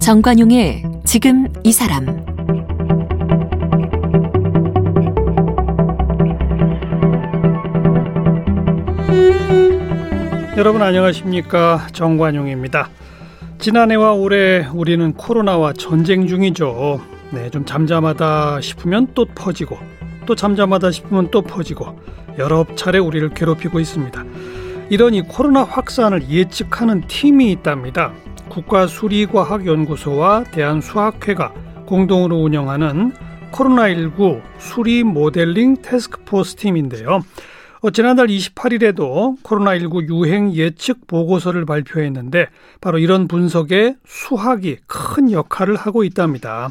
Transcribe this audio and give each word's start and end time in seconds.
정관용의 0.00 0.82
지금 1.04 1.46
이 1.62 1.72
사람 1.72 2.04
여러분 10.56 10.82
안녕하십니까 10.82 11.86
정관용입니다. 11.92 12.90
지난해와 13.60 14.12
올해 14.12 14.66
우리는 14.74 15.14
코로나와 15.14 15.72
전쟁 15.72 16.26
중이죠. 16.26 17.00
네, 17.32 17.48
좀 17.50 17.64
잠잠하다 17.64 18.60
싶으면 18.60 19.08
또 19.14 19.24
퍼지고 19.24 19.78
또 20.26 20.34
잠잠하다 20.34 20.90
싶으면 20.90 21.30
또 21.30 21.42
퍼지고 21.42 21.98
여러 22.38 22.66
차례 22.74 22.98
우리를 22.98 23.28
괴롭히고 23.30 23.78
있습니다. 23.78 24.24
이런 24.88 25.14
이 25.14 25.22
코로나 25.22 25.62
확산을 25.62 26.28
예측하는 26.28 27.04
팀이 27.06 27.52
있답니다. 27.52 28.12
국가수리과학연구소와 28.48 30.44
대한수학회가 30.50 31.54
공동으로 31.86 32.36
운영하는 32.36 33.12
코로나19 33.52 34.42
수리 34.58 35.04
모델링 35.04 35.76
테스크포스 35.82 36.56
팀인데요. 36.56 37.20
어, 37.82 37.90
지난달 37.90 38.26
28일에도 38.26 39.40
코로나19 39.42 40.08
유행 40.08 40.52
예측 40.54 41.06
보고서를 41.06 41.64
발표했는데 41.64 42.48
바로 42.80 42.98
이런 42.98 43.26
분석에 43.26 43.96
수학이 44.04 44.78
큰 44.86 45.32
역할을 45.32 45.76
하고 45.76 46.04
있답니다. 46.04 46.70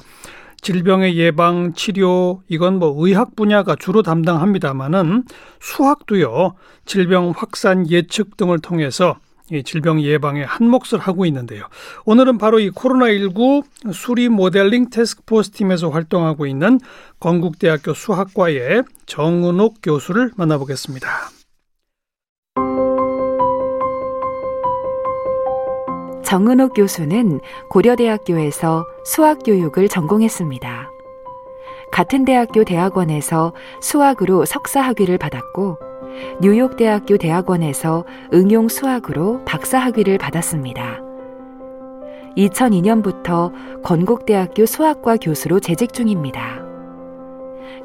질병의 0.62 1.18
예방, 1.18 1.73
치료, 1.73 2.41
이건 2.48 2.80
뭐 2.80 2.94
의학 2.98 3.36
분야가 3.36 3.76
주로 3.76 4.02
담당합니다만은 4.04 5.23
수학도요, 5.59 6.55
질병 6.85 7.34
확산 7.35 7.90
예측 7.90 8.38
등을 8.38 8.60
통해서 8.60 9.18
이 9.51 9.63
질병 9.63 10.01
예방에 10.01 10.43
한 10.43 10.68
몫을 10.70 10.99
하고 10.99 11.26
있는데요. 11.26 11.66
오늘은 12.05 12.38
바로 12.38 12.60
이 12.60 12.70
코로나19 12.70 13.63
수리 13.93 14.29
모델링 14.29 14.90
테스크포스 14.90 15.51
팀에서 15.51 15.90
활동하고 15.90 16.46
있는 16.46 16.79
건국대학교 17.20 17.94
수학과의 17.94 18.84
정은옥 19.07 19.77
교수를 19.82 20.32
만나보겠습니다. 20.35 21.38
정은옥 26.30 26.76
교수는 26.76 27.40
고려대학교에서 27.70 28.85
수학 29.04 29.40
교육을 29.44 29.90
전공했습니다. 29.90 30.91
같은 31.91 32.24
대학교 32.24 32.63
대학원에서 32.63 33.54
수학으로 33.82 34.46
석사 34.46 34.80
학위를 34.80 35.18
받았고 35.18 35.80
뉴욕대학교 36.40 37.18
대학원에서 37.18 38.05
응용 38.32 38.68
수학으로 38.68 39.44
박사 39.44 39.80
학위를 39.80 40.20
받았습니다. 40.20 41.02
2002년부터 42.38 43.52
건국대학교 43.82 44.68
수학과 44.68 45.18
교수로 45.18 45.60
재직 45.60 45.94
중입니다. 45.94 46.62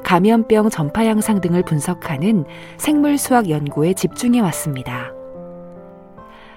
감염병 0.03 0.69
전파 0.69 1.07
양상 1.07 1.41
등을 1.41 1.63
분석하는 1.63 2.45
생물 2.77 3.17
수학 3.17 3.49
연구에 3.49 3.93
집중해 3.93 4.39
왔습니다. 4.41 5.14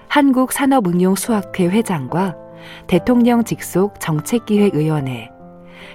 한국산업응용수학회 0.09 1.69
회장과 1.69 2.37
대통령 2.87 3.45
직속 3.45 4.01
정책기획위원회, 4.01 5.31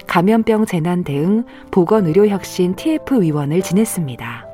감염병 0.06 0.66
재난 0.66 1.04
대응 1.04 1.44
보건의료혁신 1.70 2.74
TF 2.74 3.20
위원을 3.20 3.62
지냈습니다. 3.62 4.46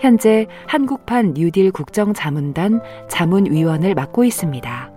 현재 0.00 0.46
한국판 0.66 1.34
뉴딜 1.34 1.72
국정자문단 1.72 2.80
자문위원을 3.08 3.94
맡고 3.94 4.24
있습니다. 4.24 4.90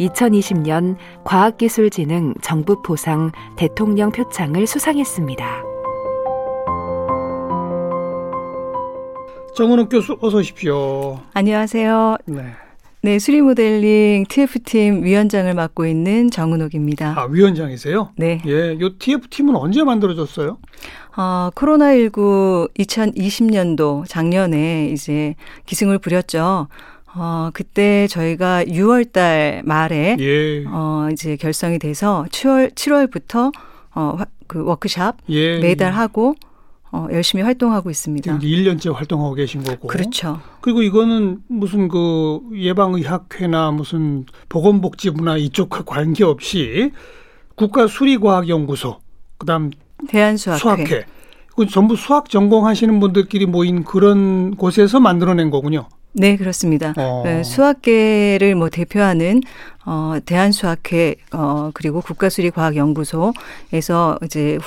2020년 0.00 0.96
과학기술진흥 1.24 2.34
정부 2.42 2.82
포상 2.82 3.30
대통령 3.56 4.10
표창을 4.10 4.66
수상했습니다. 4.66 5.71
정은욱 9.54 9.90
교수 9.90 10.16
어서 10.20 10.38
오십시오. 10.38 11.20
안녕하세요. 11.34 12.16
네. 12.26 12.42
네, 13.02 13.18
수리 13.18 13.42
모델링 13.42 14.24
TF팀 14.28 15.04
위원장을 15.04 15.52
맡고 15.52 15.86
있는 15.86 16.30
정은옥입니다. 16.30 17.14
아, 17.18 17.24
위원장이세요? 17.24 18.10
네. 18.16 18.40
예, 18.46 18.78
요 18.80 18.96
TF팀은 18.98 19.56
언제 19.56 19.82
만들어졌어요? 19.82 20.58
어, 21.16 21.50
코로나19 21.54 22.72
2020년도 22.78 24.04
작년에 24.08 24.88
이제 24.90 25.34
기승을 25.66 25.98
부렸죠. 25.98 26.68
어, 27.14 27.50
그때 27.52 28.06
저희가 28.06 28.64
6월 28.64 29.12
달 29.12 29.62
말에 29.64 30.16
예. 30.18 30.64
어, 30.66 31.08
이제 31.12 31.36
결성이 31.36 31.78
돼서 31.78 32.24
7월 32.30 32.72
7월부터 32.74 33.52
어, 33.94 34.16
그 34.46 34.64
워크샵 34.64 35.16
예. 35.28 35.58
매달 35.58 35.92
하고 35.92 36.36
어, 36.92 37.08
열심히 37.10 37.42
활동하고 37.42 37.90
있습니다. 37.90 38.38
1년째 38.38 38.92
활동하고 38.92 39.34
계신 39.34 39.64
거고. 39.64 39.88
그렇죠. 39.88 40.40
그리고 40.60 40.82
이거는 40.82 41.38
무슨 41.48 41.88
그 41.88 42.40
예방의학회나 42.54 43.70
무슨 43.70 44.26
보건복지부나 44.50 45.38
이쪽과 45.38 45.84
관계없이 45.84 46.92
국가수리과학연구소, 47.56 49.00
그 49.38 49.46
다음 49.46 49.70
대한수학회. 50.08 50.58
수학회. 50.58 51.06
그 51.56 51.66
전부 51.66 51.96
수학 51.96 52.28
전공하시는 52.28 53.00
분들끼리 53.00 53.46
모인 53.46 53.84
그런 53.84 54.54
곳에서 54.56 55.00
만들어낸 55.00 55.48
거군요. 55.50 55.86
네, 56.14 56.36
그렇습니다. 56.36 56.92
어. 56.98 57.22
네, 57.24 57.42
수학계를 57.42 58.54
뭐 58.54 58.68
대표하는 58.68 59.40
어 59.86 60.16
대한수학회 60.24 61.14
어 61.32 61.70
그리고 61.72 62.02
국가수리과학연구소에서 62.02 64.18
이제 64.24 64.58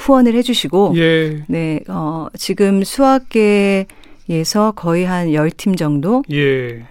후, 0.00 0.12
후원을 0.12 0.34
해 0.34 0.42
주시고 0.42 0.94
예. 0.96 1.44
네, 1.46 1.80
어 1.88 2.28
지금 2.34 2.82
수학계에서 2.82 4.72
거의 4.74 5.04
한 5.04 5.28
10팀 5.28 5.76
정도 5.76 6.22
예. 6.32 6.84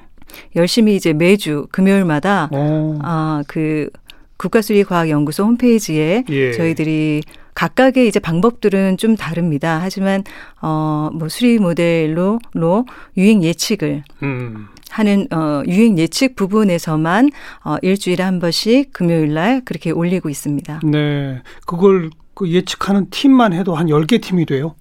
열심히 0.56 0.96
이제 0.96 1.14
매주 1.14 1.68
금요일마다 1.72 2.50
어. 2.52 3.00
아그 3.02 3.90
국가수리과학연구소 4.38 5.44
홈페이지에 5.44 6.24
예. 6.30 6.52
저희들이 6.54 7.24
각각의 7.56 8.08
이제 8.08 8.22
방법들은 8.22 8.96
좀 8.96 9.18
다릅니다. 9.18 9.80
하지만 9.82 10.24
어뭐 10.62 11.28
수리 11.28 11.60
모델로 11.60 12.40
로 12.54 12.86
유행 13.18 13.44
예측을 13.44 14.04
음. 14.24 14.68
하는 14.90 15.28
어 15.34 15.62
유행 15.68 15.98
예측 16.00 16.36
부분에서만 16.38 17.32
어 17.66 17.76
일주일에 17.82 18.24
한 18.24 18.40
번씩 18.40 18.94
금요일 18.94 19.34
날 19.34 19.62
그렇게 19.66 19.92
올리고 19.92 20.30
있습니다. 20.30 20.80
네. 20.86 21.42
그걸 21.66 22.10
그 22.40 22.50
예측하는 22.50 23.10
팀만 23.10 23.52
해도 23.52 23.76
한 23.76 23.88
10개 23.88 24.22
팀이 24.22 24.46
돼요? 24.46 24.76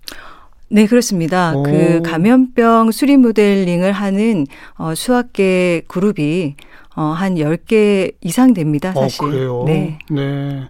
네, 0.68 0.86
그렇습니다. 0.86 1.56
오. 1.56 1.64
그 1.64 2.02
감염병 2.04 2.92
수리 2.92 3.16
모델링을 3.16 3.90
하는 3.90 4.46
어 4.76 4.94
수학계 4.94 5.82
그룹이 5.88 6.54
어 6.94 7.02
한 7.16 7.34
10개 7.34 8.14
이상 8.20 8.54
됩니다, 8.54 8.92
사실. 8.92 9.24
어, 9.24 9.28
그래요? 9.28 9.64
네. 9.66 9.98
네. 10.08 10.68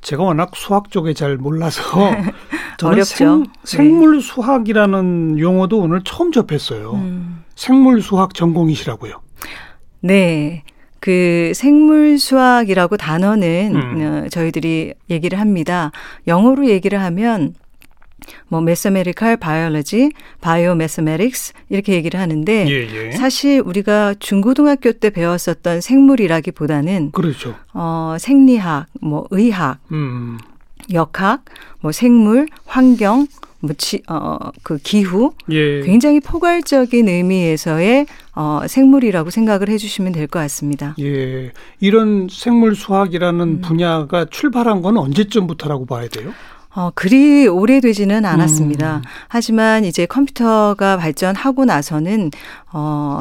제가 0.00 0.24
워낙 0.24 0.50
수학 0.56 0.90
쪽에 0.90 1.14
잘 1.14 1.36
몰라서 1.36 1.82
저는 2.78 2.94
어렵죠. 2.94 3.44
생, 3.62 3.96
물 4.00 4.20
수학이라는 4.20 5.38
용어도 5.38 5.78
오늘 5.78 6.02
처음 6.04 6.32
접했어요. 6.32 6.94
음. 6.94 7.44
생물 7.54 8.02
수학 8.02 8.34
전공이시라고요. 8.34 9.20
네. 10.00 10.64
그 11.04 11.52
생물 11.54 12.18
수학이라고 12.18 12.96
단어는 12.96 13.72
음. 13.76 14.24
어, 14.24 14.28
저희들이 14.30 14.94
얘기를 15.10 15.38
합니다. 15.38 15.92
영어로 16.26 16.66
얘기를 16.70 16.98
하면 16.98 17.52
뭐 18.48 18.62
mathematical 18.62 19.36
biology, 19.36 20.12
biomathematics 20.40 21.52
이렇게 21.68 21.92
얘기를 21.92 22.18
하는데 22.18 22.66
예, 22.70 23.08
예. 23.08 23.12
사실 23.12 23.60
우리가 23.62 24.14
중고등학교 24.18 24.92
때 24.92 25.10
배웠었던 25.10 25.82
생물이라기보다는 25.82 27.10
그렇죠. 27.12 27.54
어 27.74 28.16
생리학, 28.18 28.86
뭐 29.02 29.26
의학, 29.30 29.80
음. 29.92 30.38
역학, 30.92 31.44
뭐 31.80 31.92
생물, 31.92 32.46
환경, 32.66 33.26
뭐지 33.60 34.02
어그 34.06 34.78
기후 34.82 35.32
예. 35.50 35.80
굉장히 35.82 36.20
포괄적인 36.20 37.08
의미에서의 37.08 38.06
어 38.34 38.60
생물이라고 38.66 39.30
생각을 39.30 39.70
해 39.70 39.78
주시면 39.78 40.12
될 40.12 40.26
것 40.26 40.38
같습니다. 40.40 40.94
예. 41.00 41.50
이런 41.80 42.28
생물 42.30 42.74
수학이라는 42.76 43.40
음. 43.40 43.60
분야가 43.62 44.26
출발한 44.30 44.82
건 44.82 44.98
언제쯤부터라고 44.98 45.86
봐야 45.86 46.08
돼요? 46.08 46.32
어, 46.74 46.90
그리 46.94 47.46
오래되지는 47.46 48.24
않았습니다. 48.24 48.96
음. 48.96 49.02
하지만 49.28 49.84
이제 49.84 50.06
컴퓨터가 50.06 50.96
발전하고 50.96 51.64
나서는, 51.66 52.32
어, 52.72 53.20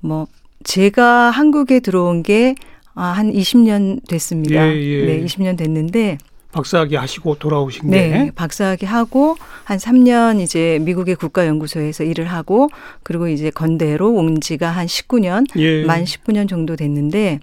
뭐, 0.00 0.26
제가 0.64 1.30
한국에 1.30 1.78
들어온 1.78 2.24
게, 2.24 2.56
아, 2.94 3.04
한 3.04 3.32
20년 3.32 4.00
됐습니다. 4.08 4.66
예, 4.66 4.74
예. 4.74 5.06
네, 5.06 5.24
20년 5.24 5.56
됐는데, 5.56 6.18
박사학위 6.52 6.96
하시고 6.96 7.36
돌아오신 7.36 7.90
네, 7.90 8.08
게. 8.08 8.18
네, 8.18 8.30
박사학위 8.34 8.84
하고 8.84 9.36
한 9.64 9.78
3년 9.78 10.40
이제 10.40 10.78
미국의 10.82 11.14
국가연구소에서 11.16 12.04
일을 12.04 12.26
하고 12.26 12.68
그리고 13.02 13.28
이제 13.28 13.50
건대로 13.50 14.12
온 14.12 14.40
지가 14.40 14.68
한 14.70 14.86
19년, 14.86 15.46
예. 15.56 15.84
만 15.84 16.04
19년 16.04 16.48
정도 16.48 16.76
됐는데 16.76 17.40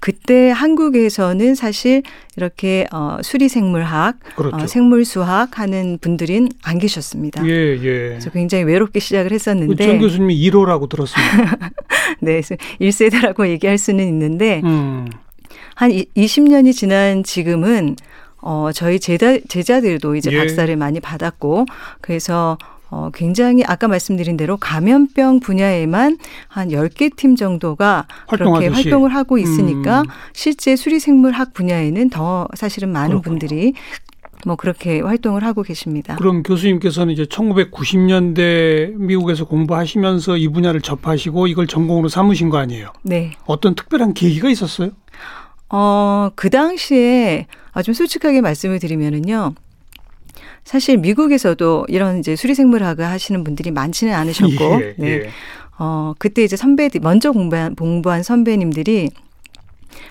그때 0.00 0.50
한국에서는 0.50 1.54
사실 1.54 2.02
이렇게 2.36 2.86
어, 2.92 3.18
수리생물학, 3.22 4.18
그렇죠. 4.36 4.56
어, 4.56 4.66
생물수학 4.66 5.58
하는 5.58 5.98
분들은 6.00 6.48
안 6.62 6.78
계셨습니다. 6.78 7.46
예, 7.46 7.50
예. 7.50 8.08
그래서 8.10 8.30
굉장히 8.30 8.64
외롭게 8.64 9.00
시작을 9.00 9.32
했었는데. 9.32 9.86
전 9.86 9.98
교수님이 9.98 10.38
1호라고 10.50 10.88
들었습니다. 10.88 11.70
네, 12.20 12.40
1세대라고 12.40 13.48
얘기할 13.48 13.78
수는 13.78 14.06
있는데 14.08 14.60
음. 14.64 15.06
한 15.74 15.90
20년이 15.90 16.74
지난 16.74 17.22
지금은 17.22 17.96
어, 18.40 18.70
저희 18.74 18.98
제자, 18.98 19.38
제자들도 19.48 20.16
이제 20.16 20.32
예. 20.32 20.38
박사를 20.38 20.74
많이 20.76 20.98
받았고, 20.98 21.66
그래서 22.00 22.58
어, 22.90 23.08
굉장히 23.14 23.64
아까 23.64 23.88
말씀드린 23.88 24.36
대로 24.36 24.58
감염병 24.58 25.40
분야에만 25.40 26.18
한 26.48 26.68
10개 26.68 27.16
팀 27.16 27.36
정도가 27.36 28.06
그렇게 28.28 28.66
활동을 28.68 29.14
하고 29.14 29.38
있으니까 29.38 30.02
음. 30.02 30.06
실제 30.34 30.76
수리생물학 30.76 31.54
분야에는 31.54 32.10
더 32.10 32.46
사실은 32.54 32.90
많은 32.90 33.22
그렇군요. 33.22 33.38
분들이 33.38 33.72
뭐 34.44 34.56
그렇게 34.56 35.00
활동을 35.00 35.42
하고 35.42 35.62
계십니다. 35.62 36.16
그럼 36.16 36.42
교수님께서는 36.42 37.14
이제 37.14 37.24
1990년대 37.24 38.92
미국에서 38.96 39.46
공부하시면서 39.46 40.36
이 40.36 40.48
분야를 40.48 40.82
접하시고 40.82 41.46
이걸 41.46 41.66
전공으로 41.66 42.08
삼으신 42.08 42.50
거 42.50 42.58
아니에요? 42.58 42.92
네. 43.02 43.30
어떤 43.46 43.74
특별한 43.74 44.12
계기가 44.12 44.50
있었어요? 44.50 44.90
어, 45.72 46.30
그 46.36 46.50
당시에 46.50 47.46
아주 47.72 47.94
솔직하게 47.94 48.42
말씀을 48.42 48.78
드리면은요. 48.78 49.54
사실 50.64 50.98
미국에서도 50.98 51.86
이런 51.88 52.18
이제 52.18 52.36
수리생물학을 52.36 53.04
하시는 53.04 53.42
분들이 53.42 53.70
많지는 53.70 54.14
않으셨고, 54.14 54.52
예, 54.80 54.94
네. 54.98 55.08
예. 55.08 55.30
어, 55.78 56.12
그때 56.18 56.44
이제 56.44 56.56
선배, 56.56 56.88
먼저 57.00 57.32
공부한, 57.32 57.74
공부한 57.74 58.22
선배님들이 58.22 59.10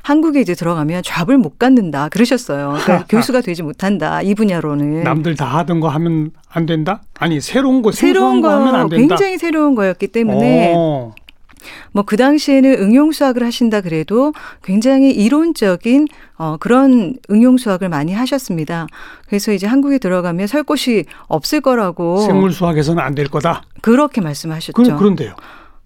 한국에 0.01 0.41
이제 0.41 0.55
들어가면 0.55 1.03
잡을 1.03 1.37
못 1.37 1.59
갖는다 1.59 2.09
그러셨어요. 2.09 2.77
그러니까 2.81 3.05
교수가 3.09 3.41
되지 3.41 3.61
못한다 3.61 4.21
이 4.21 4.33
분야로는. 4.33 5.03
남들 5.03 5.35
다 5.35 5.45
하던 5.59 5.79
거 5.79 5.89
하면 5.89 6.31
안 6.49 6.65
된다? 6.65 7.01
아니 7.19 7.39
새로운 7.39 7.81
거 7.81 7.91
새로운 7.91 8.41
거 8.41 8.49
하면 8.49 8.75
안 8.75 8.89
된다. 8.89 9.15
굉장히 9.15 9.37
새로운 9.37 9.75
거였기 9.75 10.07
때문에 10.07 10.73
오. 10.75 11.13
뭐 11.91 12.03
그 12.03 12.17
당시에는 12.17 12.73
응용 12.81 13.11
수학을 13.11 13.43
하신다 13.45 13.81
그래도 13.81 14.33
굉장히 14.63 15.11
이론적인 15.11 16.07
어 16.37 16.57
그런 16.59 17.15
응용 17.29 17.57
수학을 17.57 17.89
많이 17.89 18.13
하셨습니다. 18.13 18.87
그래서 19.27 19.51
이제 19.51 19.67
한국에 19.67 19.97
들어가면 19.97 20.47
설 20.47 20.63
곳이 20.63 21.05
없을 21.27 21.61
거라고 21.61 22.19
생물 22.25 22.51
수학에서는 22.51 23.01
안 23.01 23.15
될 23.15 23.27
거다. 23.27 23.63
그렇게 23.81 24.21
말씀하셨죠. 24.21 24.73
그, 24.81 24.95
그런데요. 24.97 25.35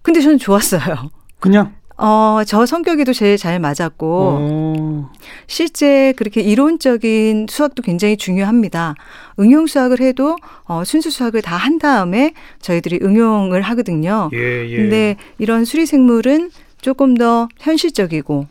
근데 0.02 0.20
저는 0.20 0.38
좋았어요. 0.38 1.10
그냥 1.40 1.74
어, 1.98 2.42
저 2.46 2.66
성격에도 2.66 3.12
제일 3.12 3.38
잘 3.38 3.58
맞았고, 3.58 4.06
오. 4.06 5.04
실제 5.46 6.12
그렇게 6.16 6.42
이론적인 6.42 7.46
수학도 7.48 7.82
굉장히 7.82 8.16
중요합니다. 8.18 8.94
응용 9.40 9.66
수학을 9.66 10.00
해도, 10.00 10.36
어, 10.64 10.84
순수 10.84 11.10
수학을 11.10 11.42
다 11.42 11.56
한 11.56 11.78
다음에 11.78 12.34
저희들이 12.60 13.00
응용을 13.02 13.62
하거든요. 13.62 14.30
예, 14.34 14.68
예. 14.68 14.76
근데 14.76 15.16
이런 15.38 15.64
수리생물은 15.64 16.50
조금 16.82 17.16
더 17.16 17.48
현실적이고, 17.58 18.46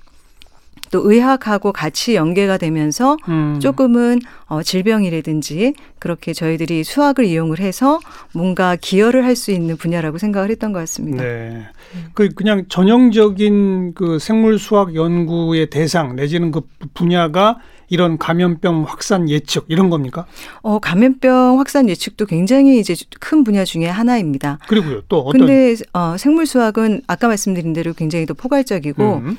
또 0.95 1.11
의학하고 1.11 1.73
같이 1.73 2.15
연계가 2.15 2.57
되면서 2.57 3.17
음. 3.27 3.59
조금은 3.59 4.19
어, 4.45 4.63
질병이라든지 4.63 5.73
그렇게 5.99 6.31
저희들이 6.31 6.85
수학을 6.85 7.25
이용을 7.25 7.59
해서 7.59 7.99
뭔가 8.33 8.77
기여를 8.77 9.25
할 9.25 9.35
수 9.35 9.51
있는 9.51 9.75
분야라고 9.75 10.17
생각을 10.17 10.49
했던 10.49 10.71
것 10.71 10.79
같습니다. 10.79 11.21
네. 11.21 11.65
그 12.13 12.29
그냥 12.29 12.63
전형적인 12.69 13.93
그 13.93 14.17
생물 14.17 14.57
수학 14.57 14.95
연구의 14.95 15.69
대상 15.69 16.15
내지는 16.15 16.51
그 16.51 16.61
분야가 16.93 17.57
이런 17.89 18.17
감염병 18.17 18.85
확산 18.87 19.29
예측 19.29 19.65
이런 19.67 19.89
겁니까? 19.89 20.25
어, 20.61 20.79
감염병 20.79 21.59
확산 21.59 21.89
예측도 21.89 22.27
굉장히 22.27 22.79
이제 22.79 22.95
큰 23.19 23.43
분야 23.43 23.65
중에 23.65 23.87
하나입니다. 23.87 24.59
그리고요. 24.69 25.01
또 25.09 25.19
어떤 25.19 25.41
근데 25.41 25.75
어, 25.91 26.15
생물 26.17 26.45
수학은 26.45 27.01
아까 27.07 27.27
말씀드린 27.27 27.73
대로 27.73 27.91
굉장히 27.91 28.25
더 28.25 28.33
포괄적이고 28.33 29.15
음. 29.17 29.37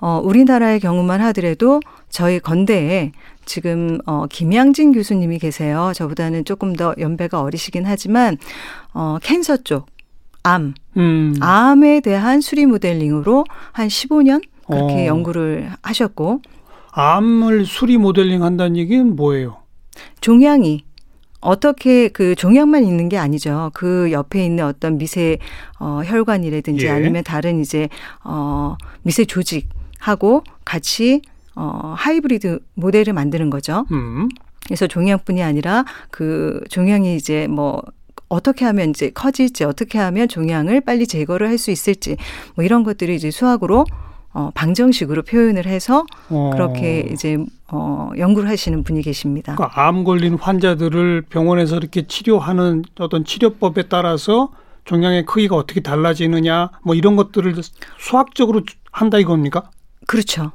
어, 0.00 0.20
우리나라의 0.22 0.80
경우만 0.80 1.20
하더라도 1.22 1.80
저희 2.08 2.40
건대에 2.40 3.12
지금 3.44 3.98
어, 4.06 4.26
김양진 4.28 4.92
교수님이 4.92 5.38
계세요. 5.38 5.92
저보다는 5.94 6.44
조금 6.44 6.74
더 6.74 6.94
연배가 6.98 7.40
어리시긴 7.40 7.84
하지만 7.86 8.36
어, 8.92 9.18
캔서 9.22 9.58
쪽, 9.58 9.86
암, 10.42 10.74
음. 10.96 11.34
암에 11.40 12.00
대한 12.00 12.40
수리 12.40 12.66
모델링으로 12.66 13.44
한 13.72 13.88
15년 13.88 14.42
그렇게 14.66 15.04
어. 15.04 15.06
연구를 15.06 15.70
하셨고 15.82 16.42
암을 16.92 17.64
수리 17.64 17.96
모델링 17.96 18.42
한다는 18.42 18.76
얘기는 18.76 19.16
뭐예요? 19.16 19.58
종양이 20.20 20.84
어떻게 21.40 22.08
그 22.08 22.34
종양만 22.34 22.84
있는 22.84 23.08
게 23.08 23.16
아니죠. 23.16 23.70
그 23.72 24.10
옆에 24.10 24.44
있는 24.44 24.64
어떤 24.64 24.98
미세 24.98 25.38
어 25.78 26.02
혈관이라든지 26.04 26.86
예. 26.86 26.90
아니면 26.90 27.22
다른 27.22 27.60
이제 27.60 27.88
어 28.24 28.76
미세 29.02 29.24
조직 29.24 29.68
하고 29.98 30.42
같이 30.64 31.22
어 31.54 31.94
하이브리드 31.96 32.60
모델을 32.74 33.12
만드는 33.12 33.50
거죠. 33.50 33.84
음. 33.90 34.28
그래서 34.66 34.86
종양뿐이 34.86 35.42
아니라 35.42 35.84
그 36.10 36.60
종양이 36.68 37.16
이제 37.16 37.46
뭐 37.48 37.82
어떻게 38.28 38.64
하면 38.66 38.90
이제 38.90 39.10
커질지 39.10 39.64
어떻게 39.64 39.98
하면 39.98 40.28
종양을 40.28 40.82
빨리 40.82 41.06
제거를 41.06 41.48
할 41.48 41.58
수 41.58 41.70
있을지 41.70 42.16
뭐 42.54 42.64
이런 42.64 42.84
것들이 42.84 43.14
이제 43.16 43.30
수학으로 43.30 43.86
어, 44.34 44.50
방정식으로 44.54 45.22
표현을 45.22 45.66
해서 45.66 46.04
어. 46.28 46.50
그렇게 46.52 47.08
이제 47.10 47.38
어, 47.72 48.10
연구를 48.16 48.48
하시는 48.48 48.84
분이 48.84 49.02
계십니다. 49.02 49.56
그러니까 49.56 49.86
암 49.88 50.04
걸린 50.04 50.34
환자들을 50.34 51.22
병원에서 51.30 51.76
이렇게 51.78 52.06
치료하는 52.06 52.84
어떤 53.00 53.24
치료법에 53.24 53.84
따라서 53.88 54.50
종양의 54.84 55.24
크기가 55.24 55.56
어떻게 55.56 55.80
달라지느냐 55.80 56.70
뭐 56.84 56.94
이런 56.94 57.16
것들을 57.16 57.54
수학적으로 57.98 58.62
한다 58.92 59.18
이겁니까? 59.18 59.70
그렇죠. 60.08 60.52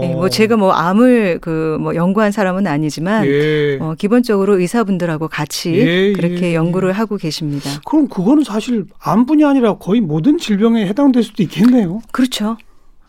네, 0.00 0.14
뭐 0.14 0.28
제가 0.28 0.56
뭐 0.56 0.70
암을 0.70 1.40
그 1.40 1.76
뭐 1.80 1.94
연구한 1.94 2.30
사람은 2.30 2.66
아니지만 2.66 3.26
예. 3.26 3.76
어, 3.80 3.94
기본적으로 3.98 4.58
의사분들하고 4.58 5.28
같이 5.28 5.74
예, 5.74 6.12
그렇게 6.12 6.50
예, 6.50 6.54
연구를 6.54 6.92
하고 6.92 7.16
계십니다. 7.16 7.68
그럼 7.84 8.08
그거는 8.08 8.44
사실 8.44 8.86
암뿐이 9.00 9.44
아니라 9.44 9.76
거의 9.78 10.00
모든 10.00 10.38
질병에 10.38 10.86
해당될 10.86 11.24
수도 11.24 11.42
있겠네요. 11.42 12.00
그렇죠. 12.12 12.56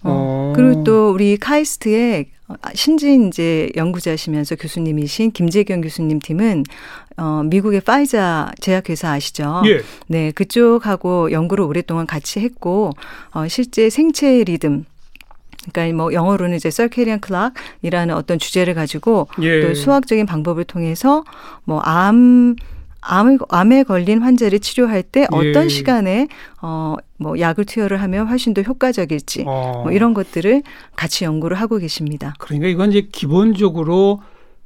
어. 0.02 0.08
어. 0.08 0.54
그리고 0.56 0.84
또 0.84 1.12
우리 1.12 1.38
카이스트의 1.38 2.28
신진 2.74 3.28
이제 3.28 3.72
연구자시면서 3.76 4.56
교수님이신 4.56 5.32
김재경 5.32 5.82
교수님 5.82 6.20
팀은 6.20 6.64
어 7.18 7.44
미국의 7.46 7.82
파이자 7.82 8.52
제약회사 8.60 9.12
아시죠? 9.12 9.62
예. 9.68 9.82
네, 10.08 10.32
그쪽하고 10.32 11.32
연구를 11.32 11.64
오랫동안 11.64 12.06
같이 12.06 12.40
했고 12.40 12.92
어 13.32 13.48
실제 13.48 13.90
생체 13.90 14.44
리듬 14.44 14.86
그러니까 15.72 15.96
뭐 15.96 16.14
영어로는 16.14 16.58
이제 16.58 16.70
circadian 16.70 17.20
clock이라는 17.26 18.16
어떤 18.16 18.40
주제를 18.40 18.74
가지고 18.74 19.28
예. 19.42 19.62
또 19.62 19.74
수학적인 19.74 20.26
방법을 20.26 20.64
통해서 20.66 21.24
뭐암 21.66 22.56
암, 23.08 23.38
암에 23.50 23.84
걸린 23.84 24.22
환자를 24.22 24.60
치료할 24.60 25.04
때 25.04 25.28
어떤 25.32 25.66
예. 25.66 25.70
시간에 25.70 26.28
어, 26.62 26.96
뭐 27.18 27.40
약을 27.40 27.66
투여를 27.66 28.02
하면 28.02 28.28
훨씬 28.28 28.54
더 28.54 28.62
효과적일지 28.64 29.46
어. 29.48 29.82
뭐 29.84 29.92
이런 29.92 30.14
것들을 30.14 30.64
같이 30.96 31.24
연구를 31.24 31.60
하고 31.60 31.78
계십니다. 31.78 32.34
그러니까 32.40 32.68
이건 32.68 32.90
이제 32.90 33.08
기본적으로 33.12 34.22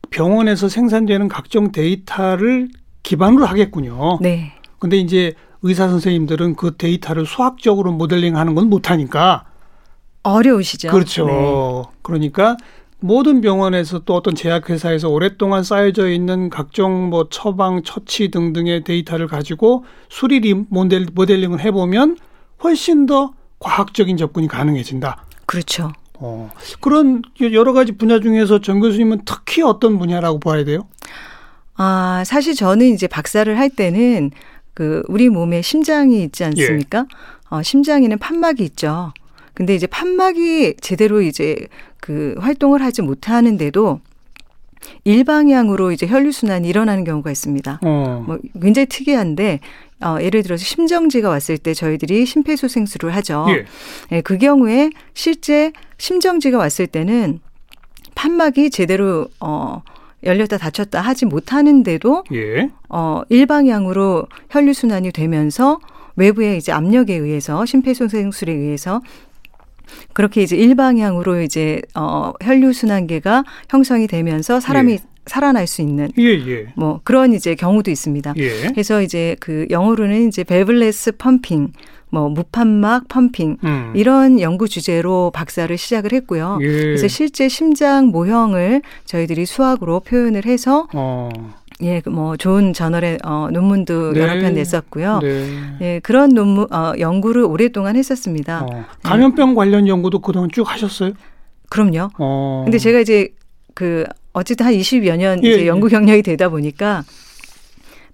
병원에서 0.10 0.70
생산되는 0.70 1.28
각종 1.28 1.72
데이터를 1.72 2.70
기반으로 3.04 3.46
하겠군요. 3.46 4.20
네. 4.22 4.54
근데 4.80 4.98
이제 4.98 5.34
의사 5.62 5.90
선생님들은 5.90 6.56
그 6.56 6.76
데이터를 6.78 7.26
수학적으로 7.26 7.92
모델링 7.92 8.38
하는 8.38 8.56
건 8.56 8.70
못하니까 8.70 9.49
어려우시죠. 10.24 10.90
그렇죠. 10.90 11.26
네. 11.26 11.98
그러니까 12.02 12.58
모든 13.00 13.40
병원에서 13.42 14.00
또 14.00 14.16
어떤 14.16 14.36
제약회사에서 14.36 15.10
오랫동안 15.10 15.64
쌓여져 15.64 16.10
있는 16.10 16.50
각종 16.50 17.10
뭐 17.10 17.28
처방, 17.30 17.84
처치 17.84 18.30
등등의 18.30 18.84
데이터를 18.84 19.28
가지고 19.28 19.86
수리 20.10 20.54
모델, 20.54 21.08
모델링을 21.14 21.62
해보면 21.62 22.18
훨씬 22.64 23.06
더 23.06 23.34
과학적인 23.60 24.18
접근이 24.18 24.48
가능해진다. 24.48 25.26
그렇죠. 25.46 25.94
어, 26.16 26.52
그런 26.82 27.22
여러 27.40 27.72
가지 27.72 27.94
분야 27.94 28.20
중에서 28.20 28.60
정 28.60 28.82
교수님은 28.82 29.22
특히 29.26 29.62
어떤 29.62 29.98
분야라고 29.98 30.40
봐야 30.40 30.66
돼요? 30.66 30.88
아, 31.76 32.24
사실 32.26 32.56
저는 32.56 32.88
이제 32.88 33.08
박사를 33.08 33.58
할 33.58 33.70
때는 33.70 34.32
그 34.74 35.02
우리 35.08 35.30
몸에 35.30 35.62
심장이 35.62 36.24
있지 36.24 36.44
않습니까? 36.44 37.00
예. 37.00 37.06
어, 37.50 37.64
심장에는 37.64 38.18
판막이 38.20 38.64
있죠. 38.64 39.14
근데 39.60 39.76
이제 39.76 39.88
판막이 39.88 40.76
제대로 40.80 41.22
이제 41.22 41.68
그 42.00 42.34
활동을 42.40 42.82
하지 42.82 43.02
못하는데도 43.02 44.00
일방향으로 45.04 45.92
이제 45.92 46.08
혈류 46.08 46.32
순환이 46.32 46.70
일어나는 46.70 47.04
경우가 47.04 47.30
있습니다. 47.30 47.82
어. 47.84 48.24
뭐 48.26 48.40
굉장히 48.62 48.86
특이한데 48.86 49.60
어, 50.02 50.16
예를 50.22 50.44
들어서 50.44 50.64
심정지가 50.64 51.28
왔을 51.28 51.58
때 51.58 51.74
저희들이 51.74 52.26
심폐소생술을 52.26 53.14
하죠. 53.18 53.48
예. 53.50 53.66
예, 54.16 54.22
그 54.22 54.38
경우에 54.38 54.92
실제 55.14 55.74
심정지가 55.98 56.58
왔을 56.58 56.88
때는 56.88 57.42
판막이 58.16 58.70
제대로 58.70 59.28
어 59.42 59.84
열렸다 60.24 60.58
닫혔다 60.58 61.02
하지 61.02 61.26
못하는데도 61.26 62.24
예. 62.32 62.70
어 62.88 63.24
일방향으로 63.28 64.28
혈류 64.52 64.72
순환이 64.72 65.12
되면서 65.12 65.82
외부의 66.16 66.58
이제 66.58 66.72
압력에 66.72 67.16
의해서 67.16 67.66
심폐소생술에 67.66 68.54
의해서 68.54 69.02
그렇게 70.14 70.42
이제 70.42 70.56
일방향으로 70.56 71.42
이제 71.42 71.82
어 71.96 72.34
혈류 72.42 72.74
순환계가 72.74 73.44
형성이 73.70 74.08
되면서 74.08 74.60
사람이 74.60 74.94
예. 74.94 74.98
살아날 75.26 75.68
수 75.68 75.82
있는 75.82 76.10
예, 76.18 76.24
예. 76.24 76.68
뭐 76.76 77.02
그런 77.04 77.34
이제 77.34 77.56
경우도 77.56 77.92
있습니다. 77.92 78.34
예. 78.38 78.68
그래서 78.70 79.02
이제 79.02 79.36
그 79.40 79.68
영어로는 79.70 80.28
이제 80.28 80.44
벨블레스 80.44 81.14
펌핑 81.14 81.74
뭐 82.12 82.30
무판막 82.30 83.08
펌핑 83.08 83.58
음. 83.64 83.94
이런 83.96 84.40
연구 84.40 84.68
주제로 84.68 85.32
박사를 85.34 85.76
시작을 85.78 86.12
했고요. 86.14 86.58
예. 86.62 86.66
그래서 86.66 87.08
실제 87.08 87.48
심장 87.48 88.08
모형을 88.08 88.82
저희들이 89.06 89.46
수학으로 89.46 90.00
표현을 90.02 90.46
해서 90.46 90.88
어. 90.94 91.30
예, 91.82 92.02
그뭐 92.02 92.36
좋은 92.36 92.74
저널의 92.74 93.20
어, 93.24 93.48
논문도 93.52 94.14
네. 94.14 94.20
여러 94.20 94.34
편 94.40 94.54
냈었고요. 94.54 95.20
네. 95.22 95.48
예, 95.82 96.00
그런 96.04 96.30
논문 96.30 96.72
어, 96.74 96.94
연구를 97.00 97.44
오랫동안 97.44 97.96
했었습니다. 97.96 98.64
어. 98.64 98.86
감염병 99.04 99.52
예. 99.52 99.56
관련 99.56 99.88
연구도 99.88 100.20
그동안 100.20 100.50
쭉 100.52 100.70
하셨어요? 100.70 101.14
그럼요. 101.70 102.10
어. 102.18 102.64
근데 102.66 102.78
제가 102.78 103.00
이제 103.00 103.30
그 103.74 104.04
어쨌든 104.34 104.66
한 104.66 104.74
20여 104.74 105.18
년 105.18 105.44
예, 105.44 105.50
이제 105.50 105.62
예. 105.62 105.68
연구 105.68 105.88
경력이 105.88 106.22
되다 106.22 106.50
보니까 106.50 107.04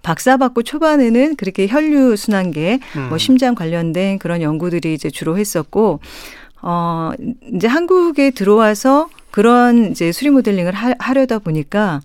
박사 0.02 0.36
받고 0.36 0.62
초반에는 0.62 1.34
그렇게 1.34 1.66
혈류 1.66 2.14
순환계, 2.14 2.78
뭐 2.94 3.02
음. 3.02 3.08
뭐 3.08 3.18
심장 3.18 3.56
관련된 3.56 4.20
그런 4.20 4.42
연구들이 4.42 4.94
이제 4.94 5.10
주로 5.10 5.36
했었고 5.36 5.98
어 6.62 7.10
이제 7.52 7.66
한국에 7.66 8.30
들어와서 8.30 9.08
그런 9.32 9.90
이제 9.90 10.12
수리 10.12 10.30
모델링을 10.30 10.72
하, 10.72 10.94
하려다 11.00 11.40
보니까 11.40 12.00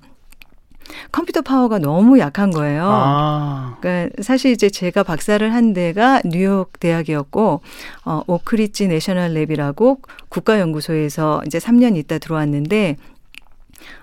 컴퓨터 1.12 1.42
파워가 1.42 1.80
너무 1.80 2.20
약한 2.20 2.52
거예요. 2.52 2.84
아. 2.86 3.78
그러니까 3.82 4.22
사실 4.22 4.52
이제 4.52 4.70
제가 4.70 5.04
박사를 5.04 5.54
한 5.54 5.74
데가 5.74 6.22
뉴욕 6.26 6.80
대학이었고 6.80 7.62
어 8.06 8.22
Oak 8.28 8.50
Ridge 8.50 8.88
National 8.88 9.34
Lab이라고 9.34 10.00
국가 10.30 10.60
연구소에서 10.60 11.42
이제 11.46 11.58
3년 11.60 11.98
있다 11.98 12.18
들어왔는데 12.20 12.98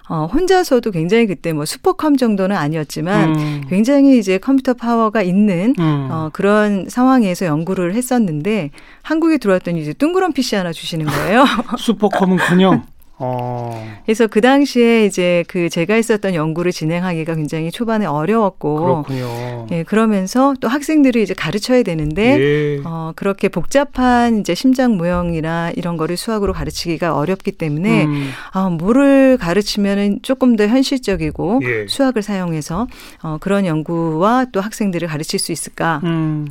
어, 0.09 0.27
혼자서도 0.27 0.91
굉장히 0.91 1.27
그때 1.27 1.53
뭐 1.53 1.65
슈퍼컴 1.65 2.17
정도는 2.17 2.57
아니었지만 2.57 3.37
음. 3.37 3.63
굉장히 3.69 4.19
이제 4.19 4.39
컴퓨터 4.39 4.75
파워가 4.75 5.23
있는 5.23 5.75
음. 5.79 6.09
어, 6.11 6.31
그런 6.33 6.89
상황에서 6.89 7.47
연구를 7.47 7.95
했었는데 7.95 8.71
한국에 9.03 9.39
들어왔더니 9.39 9.83
이제 9.83 9.93
덩그러니 9.93 10.33
PC 10.33 10.57
하나 10.57 10.73
주시는 10.73 11.07
거예요. 11.07 11.45
슈퍼컴은 11.77 12.39
그냥 12.39 12.87
어. 13.21 13.99
그래서 14.05 14.27
그 14.27 14.41
당시에 14.41 15.05
이제 15.05 15.45
그 15.49 15.69
제가 15.69 15.95
했었던 15.95 16.35
연구를 16.35 16.73
진행하기가 16.73 17.35
굉장히 17.35 17.71
초반에 17.71 18.07
어려웠고 18.07 19.05
그렇군요. 19.05 19.67
예, 19.73 19.83
그러면서 19.83 20.55
또 20.61 20.69
학생들을 20.69 21.21
이제 21.21 21.35
가르쳐야 21.35 21.83
되는데 21.83 22.39
예. 22.39 22.81
어, 22.85 23.13
그렇게 23.17 23.49
복잡한 23.49 24.41
이제 24.41 24.55
심장 24.55 24.97
모형이나 24.97 25.73
이런 25.75 25.97
거를 25.97 26.17
수학으로 26.17 26.53
가르치기가 26.53 27.17
어렵기 27.17 27.53
때문에 27.53 28.05
음. 28.05 28.31
아, 28.53 28.69
뭐를 28.69 29.37
가르치면은 29.39 30.21
조금 30.23 30.57
더 30.57 30.67
현실적이고 30.67 31.61
예. 31.65 31.87
수학을 31.89 32.23
사용해서 32.23 32.87
어, 33.23 33.39
그런 33.41 33.67
연구와 33.67 34.47
또 34.53 34.61
학생들을 34.61 35.09
가르칠 35.09 35.39
수 35.39 35.51
있을까? 35.51 36.01
음. 36.05 36.47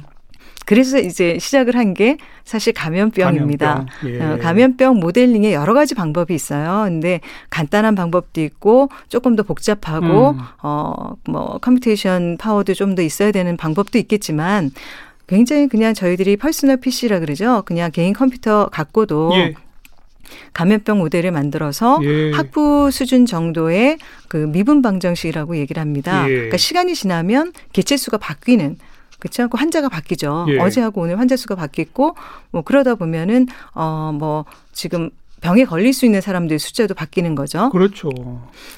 그래서 0.68 1.00
이제 1.00 1.40
시작을 1.40 1.76
한 1.76 1.94
게 1.94 2.18
사실 2.44 2.74
감염병입니다. 2.74 3.86
감염병. 4.02 4.14
예. 4.14 4.22
어, 4.22 4.38
감염병 4.38 5.00
모델링에 5.00 5.54
여러 5.54 5.74
가지 5.74 5.96
방법이 5.96 6.36
있어요. 6.36 6.84
근데 6.84 7.22
간단한 7.50 7.96
방법도 7.96 8.42
있고 8.42 8.90
조금 9.08 9.36
더 9.38 9.44
복잡하고 9.44 10.32
음. 10.32 10.40
어뭐 10.62 11.60
computation 11.62 12.38
power도 12.38 12.74
좀 12.74 12.96
더 12.96 13.02
있어야 13.02 13.32
되는 13.32 13.56
방법도 13.58 13.98
있겠지만 14.00 14.72
굉장히 15.28 15.68
그냥 15.68 15.94
저희들이 15.94 16.36
personal 16.38 16.78
PC라 16.78 17.20
그러죠. 17.20 17.64
그냥 17.66 17.90
개인 17.92 18.14
컴퓨터 18.14 18.68
갖고도 18.72 19.32
예. 19.36 19.54
감염병 20.54 20.98
모델을 21.00 21.32
만들어서 21.32 22.00
예. 22.04 22.32
학부 22.34 22.92
수준 22.92 23.26
정도의 23.26 23.98
그 24.28 24.38
미분 24.38 24.82
방정식이라고 24.82 25.56
얘기를 25.58 25.80
합니다. 25.82 26.26
예. 26.30 26.34
그러니까 26.34 26.58
시간이 26.58 26.94
지나면 26.96 27.54
개체 27.74 27.96
수가 27.98 28.18
바뀌는 28.18 28.78
그렇지 29.20 29.42
않고 29.42 29.58
환자가 29.58 29.90
바뀌죠. 29.90 30.46
예. 30.50 30.60
어제하고 30.60 31.02
오늘 31.02 31.20
환자 31.20 31.36
수가 31.36 31.56
바뀌고 31.56 32.16
뭐 32.52 32.62
그러다 32.62 32.96
보면은 32.96 33.48
어 33.74 34.12
뭐 34.14 34.46
지금 34.74 35.10
병에 35.42 35.66
걸릴 35.66 35.94
수 35.94 36.06
있는 36.06 36.22
사람들 36.22 36.58
숫자도 36.60 36.94
바뀌는 36.96 37.36
거죠. 37.36 37.70
그렇죠. 37.72 38.10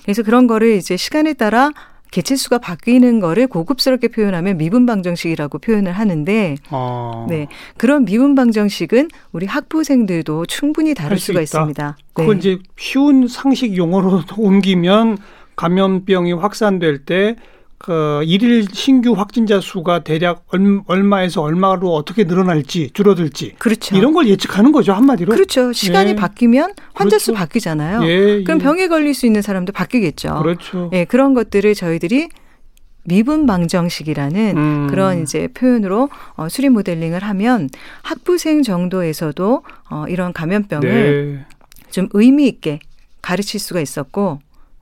그래서 0.03 0.23
그런 0.23 0.47
거를 0.47 0.75
이제 0.75 0.97
시간에 0.97 1.33
따라 1.33 1.71
개체 2.11 2.35
수가 2.35 2.57
바뀌는 2.57 3.19
거를 3.19 3.45
고급스럽게 3.47 4.07
표현하면 4.09 4.57
미분 4.57 4.85
방정식이라고 4.87 5.59
표현을 5.59 5.91
하는데 5.93 6.55
아. 6.69 7.25
네. 7.29 7.47
그런 7.77 8.03
미분 8.03 8.33
방정식은 8.35 9.09
우리 9.31 9.45
학부생들도 9.45 10.47
충분히 10.47 10.93
다룰 10.95 11.19
수가 11.19 11.39
있다. 11.39 11.43
있습니다. 11.43 11.97
네. 11.97 12.03
그건 12.13 12.37
이제 12.39 12.57
쉬운 12.77 13.27
상식 13.27 13.77
용어로 13.77 14.23
옮기면 14.37 15.17
감염병이 15.55 16.33
확산될 16.33 17.05
때 17.05 17.35
그 17.79 18.21
일일 18.25 18.67
신규 18.73 19.13
확진자 19.13 19.61
수가 19.61 19.99
대략 19.99 20.45
얼마에서 20.85 21.41
얼마로 21.41 21.95
어떻게 21.95 22.25
늘어날지 22.25 22.91
줄어들지 22.93 23.55
그렇죠. 23.57 23.95
이런 23.95 24.11
걸 24.11 24.27
예측하는 24.27 24.73
거죠 24.73 24.91
한마디로 24.93 25.31
그렇죠 25.31 25.71
시간이 25.71 26.11
예. 26.11 26.15
바뀌면 26.15 26.73
환자 26.93 27.15
그렇죠. 27.15 27.19
수 27.19 27.33
바뀌잖아요 27.33 28.03
예, 28.05 28.43
그럼 28.43 28.59
예. 28.59 28.63
병에 28.63 28.87
걸릴 28.89 29.13
수 29.13 29.25
있는 29.25 29.41
사람도 29.41 29.71
바뀌겠죠 29.71 30.39
그렇죠 30.41 30.89
예 30.91 31.05
그런 31.05 31.33
것들을 31.33 31.73
저희들이 31.73 32.27
미분 33.05 33.45
방정식이라는 33.45 34.57
음. 34.57 34.87
그런 34.89 35.23
이제 35.23 35.47
표현으로 35.47 36.09
어, 36.35 36.49
수리 36.49 36.67
모델링을 36.67 37.23
하면 37.23 37.69
학부생 38.03 38.61
정도에서도 38.61 39.63
어, 39.89 40.05
이런 40.09 40.33
감염병을 40.33 40.89
네. 40.89 41.45
좀 41.91 42.09
의미 42.11 42.47
있게 42.49 42.79
가르칠 43.21 43.59
수가 43.59 43.79
있었고 43.79 44.39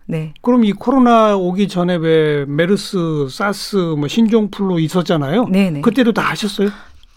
네. 0.07 0.33
그럼 0.41 0.63
이 0.63 0.71
코로나 0.71 1.35
오기 1.35 1.67
전에 1.67 1.95
왜 1.97 2.45
메르스, 2.45 3.27
사스, 3.29 3.75
뭐 3.75 4.07
신종플루 4.07 4.79
있었잖아요. 4.79 5.47
네네. 5.49 5.81
그때도 5.81 6.13
다 6.13 6.23
하셨어요? 6.23 6.69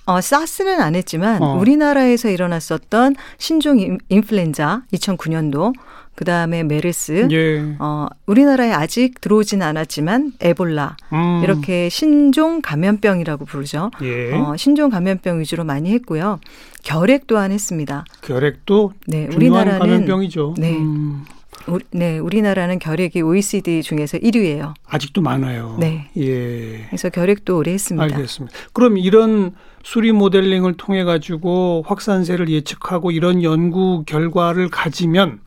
어, 0.07 0.21
사스는 0.21 0.81
안 0.81 0.97
했지만 0.97 1.41
어. 1.41 1.57
우리나라에서 1.59 2.31
일어났었던 2.31 3.15
신종 3.39 3.99
인플루엔자 4.09 4.83
2009년도 4.93 5.73
그 6.17 6.25
다음에 6.25 6.65
메르스, 6.65 7.29
예. 7.31 7.77
어, 7.79 8.07
우리나라에 8.27 8.73
아직 8.73 9.21
들어오진 9.21 9.63
않았지만 9.63 10.33
에볼라 10.41 10.97
음. 11.13 11.41
이렇게 11.43 11.89
신종 11.89 12.61
감염병이라고 12.61 13.47
부르죠. 13.47 13.91
예. 14.03 14.35
어, 14.35 14.55
신종 14.57 14.91
감염병 14.91 15.41
위주로 15.41 15.65
많이 15.65 15.91
했고요. 15.93 16.41
결핵 16.83 17.27
또한 17.27 17.53
했습니다. 17.53 18.05
결핵도 18.21 18.93
네, 19.07 19.29
우리나라는 19.35 19.79
감염병이죠. 19.79 20.57
네. 20.59 20.77
음. 20.77 21.25
우리, 21.67 21.85
네, 21.91 22.19
우리나라는 22.19 22.79
결핵이 22.79 23.23
OECD 23.23 23.83
중에서 23.83 24.19
1위예요. 24.19 24.75
아직도 24.87 25.21
많아요. 25.21 25.77
네. 25.79 26.11
예. 26.17 26.85
그래서 26.87 27.09
결핵도 27.09 27.59
오래 27.59 27.73
했습니다. 27.73 28.17
알겠습니다. 28.17 28.57
그럼 28.73 28.99
이런 28.99 29.55
수리 29.83 30.13
모델링을 30.13 30.75
통해 30.77 31.05
가지고 31.05 31.85
확산세를 31.87 32.49
예측하고 32.49 33.11
이런 33.11 33.43
연구 33.43 34.05
결과를 34.07 34.69
가지면 34.69 35.41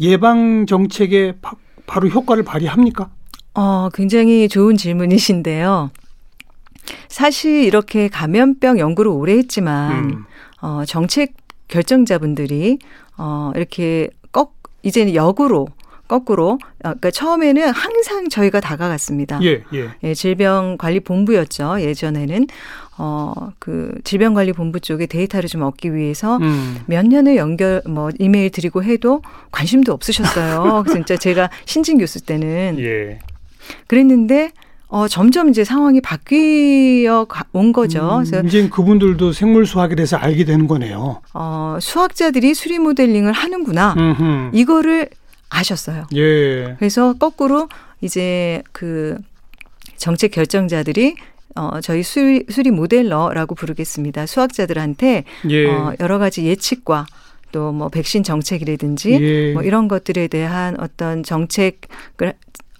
예방 0.00 0.66
정책에 0.66 1.34
바, 1.42 1.52
바로 1.86 2.08
효과를 2.08 2.42
발휘합니까? 2.44 3.10
어, 3.54 3.88
굉장히 3.92 4.48
좋은 4.48 4.76
질문이신데요. 4.76 5.90
사실 7.08 7.64
이렇게 7.64 8.08
감염병 8.08 8.78
연구를 8.78 9.10
오래 9.10 9.34
했지만 9.34 10.04
음. 10.04 10.24
어, 10.60 10.84
정책 10.86 11.34
결정자분들이 11.68 12.78
어, 13.16 13.52
이렇게 13.54 14.08
이제는 14.82 15.14
역으로 15.14 15.68
거꾸로 16.08 16.50
어, 16.52 16.58
그러니까 16.80 17.10
처음에는 17.10 17.70
항상 17.70 18.28
저희가 18.28 18.60
다가갔습니다. 18.60 19.40
예, 19.42 19.62
예. 19.72 19.88
예 20.02 20.14
질병관리본부였죠. 20.14 21.80
예전에는 21.80 22.46
어그 22.98 24.00
질병관리본부 24.04 24.80
쪽에 24.80 25.06
데이터를 25.06 25.48
좀 25.48 25.62
얻기 25.62 25.94
위해서 25.94 26.36
음. 26.36 26.80
몇 26.86 27.06
년을 27.06 27.36
연결 27.36 27.80
뭐 27.86 28.10
이메일 28.18 28.50
드리고 28.50 28.84
해도 28.84 29.22
관심도 29.52 29.92
없으셨어요. 29.92 30.84
진짜 30.92 31.16
제가 31.16 31.48
신진 31.64 31.96
교수 31.96 32.24
때는 32.26 32.76
예. 32.78 33.18
그랬는데 33.86 34.52
어, 34.92 35.08
점점 35.08 35.48
이제 35.48 35.64
상황이 35.64 36.02
바뀌어 36.02 37.26
온 37.52 37.72
거죠. 37.72 38.18
음, 38.18 38.24
그래서 38.24 38.46
이제 38.46 38.68
그분들도 38.68 39.32
생물 39.32 39.64
수학에 39.64 39.94
대해서 39.94 40.18
알게 40.18 40.44
되는 40.44 40.66
거네요. 40.68 41.22
어, 41.32 41.78
수학자들이 41.80 42.52
수리 42.52 42.78
모델링을 42.78 43.32
하는구나. 43.32 43.94
음흠. 43.96 44.50
이거를 44.52 45.08
아셨어요. 45.48 46.04
예. 46.14 46.76
그래서 46.78 47.14
거꾸로 47.14 47.70
이제 48.02 48.62
그 48.72 49.16
정책 49.96 50.30
결정자들이 50.32 51.16
어, 51.56 51.80
저희 51.80 52.02
수리, 52.02 52.44
수리 52.50 52.70
모델러라고 52.70 53.54
부르겠습니다. 53.54 54.26
수학자들한테 54.26 55.24
예. 55.48 55.70
어, 55.70 55.94
여러 56.00 56.18
가지 56.18 56.44
예측과 56.44 57.06
또 57.50 57.72
뭐 57.72 57.88
백신 57.88 58.22
정책이라든지 58.24 59.10
예. 59.12 59.52
뭐 59.54 59.62
이런 59.62 59.88
것들에 59.88 60.28
대한 60.28 60.78
어떤 60.78 61.22
정책을 61.22 62.34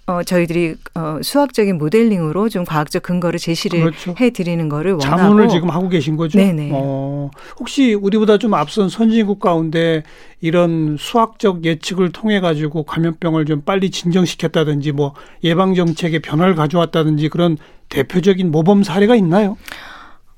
어, 0.05 0.21
저희들이 0.21 0.75
어, 0.95 1.19
수학적인 1.21 1.77
모델링으로 1.77 2.49
좀 2.49 2.65
과학적 2.65 3.03
근거를 3.03 3.39
제시를 3.39 3.79
그렇죠. 3.79 4.13
해드리는 4.19 4.67
거를 4.67 4.93
원하고 4.93 5.17
자문을 5.17 5.47
지금 5.47 5.69
하고 5.69 5.87
계신 5.87 6.17
거죠. 6.17 6.37
네네. 6.37 6.71
어, 6.73 7.31
혹시 7.57 7.93
우리보다 7.93 8.37
좀 8.37 8.53
앞선 8.53 8.89
선진국 8.89 9.39
가운데 9.39 10.03
이런 10.41 10.97
수학적 10.99 11.63
예측을 11.63 12.11
통해 12.11 12.41
가지고 12.41 12.83
감염병을 12.83 13.45
좀 13.45 13.61
빨리 13.61 13.91
진정시켰다든지 13.91 14.91
뭐 14.91 15.13
예방 15.45 15.73
정책에 15.73 16.19
변화를 16.19 16.55
가져왔다든지 16.55 17.29
그런 17.29 17.57
대표적인 17.87 18.51
모범 18.51 18.83
사례가 18.83 19.15
있나요? 19.15 19.55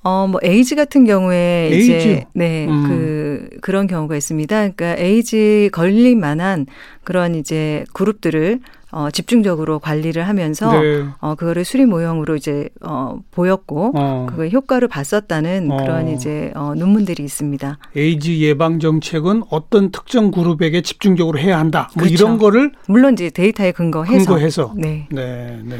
어, 0.06 0.28
뭐, 0.28 0.40
에이즈 0.44 0.76
같은 0.76 1.04
경우에 1.04 1.70
에이즈? 1.72 1.92
이제, 1.92 2.26
네, 2.34 2.68
음. 2.68 2.84
그, 2.88 3.58
그런 3.62 3.88
경우가 3.88 4.16
있습니다. 4.16 4.56
그러니까 4.56 4.96
에이즈 5.04 5.70
걸릴 5.74 6.16
만한 6.16 6.68
그런 7.04 7.34
이제 7.34 7.84
그룹들을 7.92 8.60
어, 8.92 9.10
집중적으로 9.10 9.80
관리를 9.80 10.28
하면서 10.28 10.80
네. 10.80 11.04
어, 11.20 11.34
그거를 11.34 11.66
수리 11.66 11.86
모형으로 11.88 12.36
이제 12.36 12.70
어, 12.82 13.18
보였고 13.32 13.94
어. 13.96 14.28
그거 14.30 14.48
효과를 14.48 14.88
봤었다는 14.88 15.72
어. 15.72 15.78
그런 15.78 16.08
이제 16.08 16.52
어, 16.56 16.76
논문들이 16.76 17.24
있습니다. 17.24 17.80
에이즈 17.96 18.30
예방 18.42 18.80
정책은 18.80 19.44
어떤 19.50 19.92
특정 19.92 20.30
그룹에게 20.30 20.82
집중적으로 20.82 21.40
해야 21.40 21.58
한다. 21.58 21.90
뭐 21.96 22.04
그렇죠. 22.04 22.14
이런 22.14 22.38
거를 22.38 22.72
물론 22.88 23.14
이제 23.14 23.32
데이터에 23.32 23.72
근거해서 23.72 24.18
근거해서 24.18 24.74
네. 24.78 25.08
네, 25.12 25.60
네. 25.66 25.78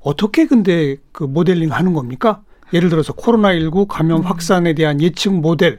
어떻게 0.00 0.46
근데 0.46 0.96
그 1.12 1.22
모델링 1.22 1.72
하는 1.72 1.92
겁니까? 1.92 2.42
예를 2.72 2.88
들어서 2.88 3.12
코로나19 3.12 3.86
감염 3.88 4.20
음. 4.20 4.26
확산에 4.26 4.74
대한 4.74 5.00
예측 5.00 5.32
모델 5.32 5.78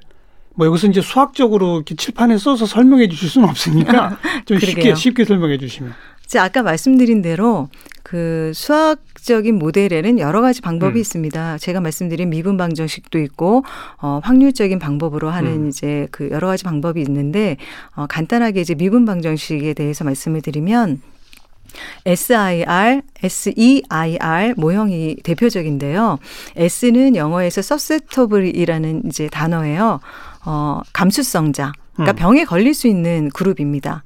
뭐 0.56 0.66
여기서 0.66 0.88
이제 0.88 1.02
수학적으로 1.02 1.76
이렇게 1.76 1.96
칠판에 1.96 2.38
써서 2.40 2.66
설명해 2.66 3.10
주실 3.10 3.30
수는 3.30 3.48
없으니까 3.48 4.18
좀 4.46 4.58
쉽게 4.58 4.96
쉽게 4.96 5.24
설명해 5.24 5.60
주시면. 5.60 5.94
제 6.26 6.40
아까 6.40 6.62
말씀드린 6.62 7.22
대로 7.22 7.70
그 8.04 8.52
수학적인 8.54 9.58
모델에는 9.58 10.20
여러 10.20 10.42
가지 10.42 10.62
방법이 10.62 10.98
음. 10.98 11.00
있습니다. 11.00 11.58
제가 11.60 11.80
말씀드린 11.80 12.30
미분 12.30 12.58
방정식도 12.58 13.20
있고 13.20 13.64
어 14.02 14.20
확률적인 14.24 14.80
방법으로 14.80 15.30
하는 15.30 15.52
음. 15.52 15.68
이제 15.70 16.08
그 16.12 16.30
여러 16.32 16.48
가지 16.48 16.64
방법이 16.64 17.02
있는데 17.02 17.58
어 17.96 18.08
간단하게 18.08 18.62
이제 18.62 18.76
미분 18.76 19.06
방정식에 19.06 19.74
대해서 19.74 20.04
말씀을 20.04 20.42
드리면 20.42 21.02
SIR, 22.06 23.02
SEIR 23.24 24.54
모형이 24.58 25.18
대표적인데요. 25.24 26.20
S는 26.56 27.16
영어에서 27.16 27.60
susceptible이라는 27.60 29.04
이제 29.06 29.28
단어예요. 29.28 30.00
어, 30.46 30.82
감수성자. 30.94 31.74
그러니까 31.94 32.14
음. 32.14 32.16
병에 32.16 32.44
걸릴 32.46 32.74
수 32.74 32.88
있는 32.88 33.30
그룹입니다. 33.30 34.04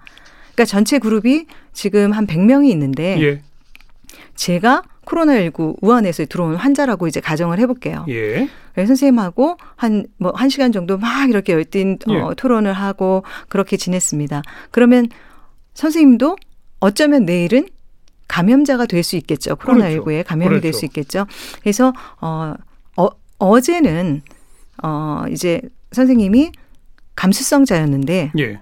그러니까 0.54 0.66
전체 0.66 1.00
그룹이 1.00 1.46
지금 1.74 2.12
한 2.12 2.28
100명이 2.28 2.70
있는데 2.70 3.22
예. 3.22 3.42
제가 4.36 4.84
코로나19 5.06 5.78
우한에서 5.82 6.26
들어온 6.26 6.56
환자라고 6.56 7.08
이제 7.08 7.20
가정을 7.20 7.60
해볼게요. 7.60 8.06
예. 8.10 8.48
선생님하고 8.76 9.58
한, 9.76 10.06
뭐, 10.18 10.32
한 10.36 10.50
시간 10.50 10.72
정도 10.72 10.98
막 10.98 11.30
이렇게 11.30 11.54
열띤 11.54 12.00
어, 12.08 12.12
예. 12.14 12.20
어, 12.20 12.34
토론을 12.36 12.74
하고 12.74 13.24
그렇게 13.50 13.78
지냈습니다. 13.78 14.42
그러면 14.72 15.08
선생님도 15.74 16.38
어쩌면 16.82 17.26
내일은 17.26 17.68
감염자가 18.28 18.86
될 18.86 19.04
수 19.04 19.16
있겠죠. 19.18 19.56
코로나19에 19.56 20.04
그렇죠. 20.04 20.28
감염이 20.28 20.50
그렇죠. 20.50 20.62
될수 20.62 20.86
있겠죠. 20.86 21.26
그래서, 21.62 21.94
어, 22.22 22.54
어, 22.98 23.08
어제는, 23.40 24.22
어, 24.84 25.24
이제 25.30 25.62
선생님이 25.92 26.52
감수성자였는데 27.16 28.32
예. 28.40 28.60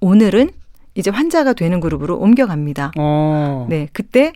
오늘은 0.00 0.50
이제 0.94 1.10
환자가 1.10 1.54
되는 1.54 1.80
그룹으로 1.80 2.18
옮겨갑니다. 2.18 2.92
어. 2.98 3.66
네, 3.70 3.88
그때 3.92 4.32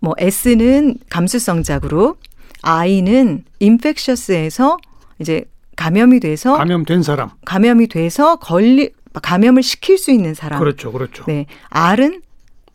뭐 0.00 0.14
S는 0.18 0.96
감수성자 1.08 1.78
그룹, 1.78 2.18
I는 2.62 3.44
인펙셔스에서 3.60 4.76
이제 5.20 5.44
감염이 5.76 6.18
돼서 6.20 6.56
감염된 6.56 7.02
사람, 7.04 7.30
감염이 7.44 7.86
돼서 7.86 8.36
걸리 8.36 8.90
감염을 9.22 9.62
시킬 9.62 9.98
수 9.98 10.10
있는 10.10 10.34
사람. 10.34 10.58
그렇죠, 10.58 10.90
그렇죠. 10.92 11.24
네, 11.26 11.46
R은 11.70 12.22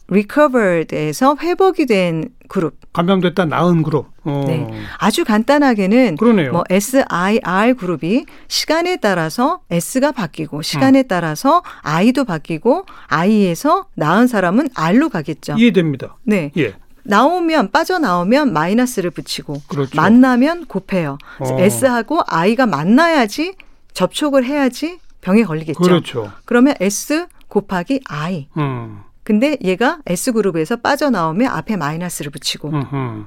recovered에서 0.07 1.37
회복이 1.39 1.85
된 1.85 2.29
그룹. 2.47 2.75
감염됐다 2.93 3.45
나은 3.45 3.81
그룹. 3.83 4.07
어. 4.25 4.43
네. 4.47 4.67
아주 4.97 5.23
간단하게는 5.25 6.17
그러네요. 6.17 6.51
뭐 6.51 6.63
SIR 6.69 7.75
그룹이 7.77 8.25
시간에 8.47 8.97
따라서 8.97 9.61
S가 9.71 10.11
바뀌고 10.11 10.61
시간에 10.61 10.99
어. 10.99 11.03
따라서 11.07 11.63
I도 11.81 12.25
바뀌고 12.25 12.85
I에서 13.07 13.87
나은 13.95 14.27
사람은 14.27 14.69
R로 14.75 15.09
가겠죠. 15.09 15.55
이해됩니다. 15.57 16.17
네. 16.23 16.51
예. 16.57 16.75
나오면 17.05 17.71
빠져나오면 17.71 18.53
마이너스를 18.53 19.09
붙이고 19.09 19.61
그렇죠. 19.67 19.95
만나면 19.95 20.65
곱해요. 20.65 21.17
어. 21.39 21.59
S하고 21.59 22.21
I가 22.27 22.65
만나야지 22.65 23.55
접촉을 23.93 24.45
해야지 24.45 24.99
병에 25.21 25.43
걸리겠죠. 25.43 25.79
그렇죠. 25.81 26.31
그러면 26.45 26.75
S 26.79 27.27
곱하기 27.47 28.01
I. 28.07 28.47
음. 28.57 29.01
근데 29.23 29.57
얘가 29.63 29.99
S그룹에서 30.05 30.77
빠져나오면 30.77 31.47
앞에 31.51 31.77
마이너스를 31.77 32.31
붙이고. 32.31 32.69
으흠. 32.69 33.25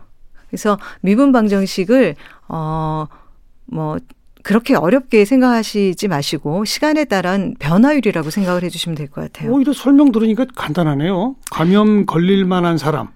그래서 0.48 0.78
미분 1.00 1.32
방정식을 1.32 2.14
어 2.48 3.06
뭐 3.68 3.96
그렇게 4.44 4.76
어렵게 4.76 5.24
생각하시지 5.24 6.06
마시고 6.06 6.64
시간에 6.64 7.04
따른 7.04 7.56
변화율이라고 7.58 8.30
생각을 8.30 8.62
해 8.62 8.68
주시면 8.68 8.94
될 8.94 9.08
것 9.10 9.20
같아요. 9.22 9.50
오히려 9.52 9.72
설명 9.72 10.12
들으니까 10.12 10.46
간단하네요. 10.54 11.34
감염 11.50 12.06
걸릴 12.06 12.44
만한 12.44 12.78
사람, 12.78 13.08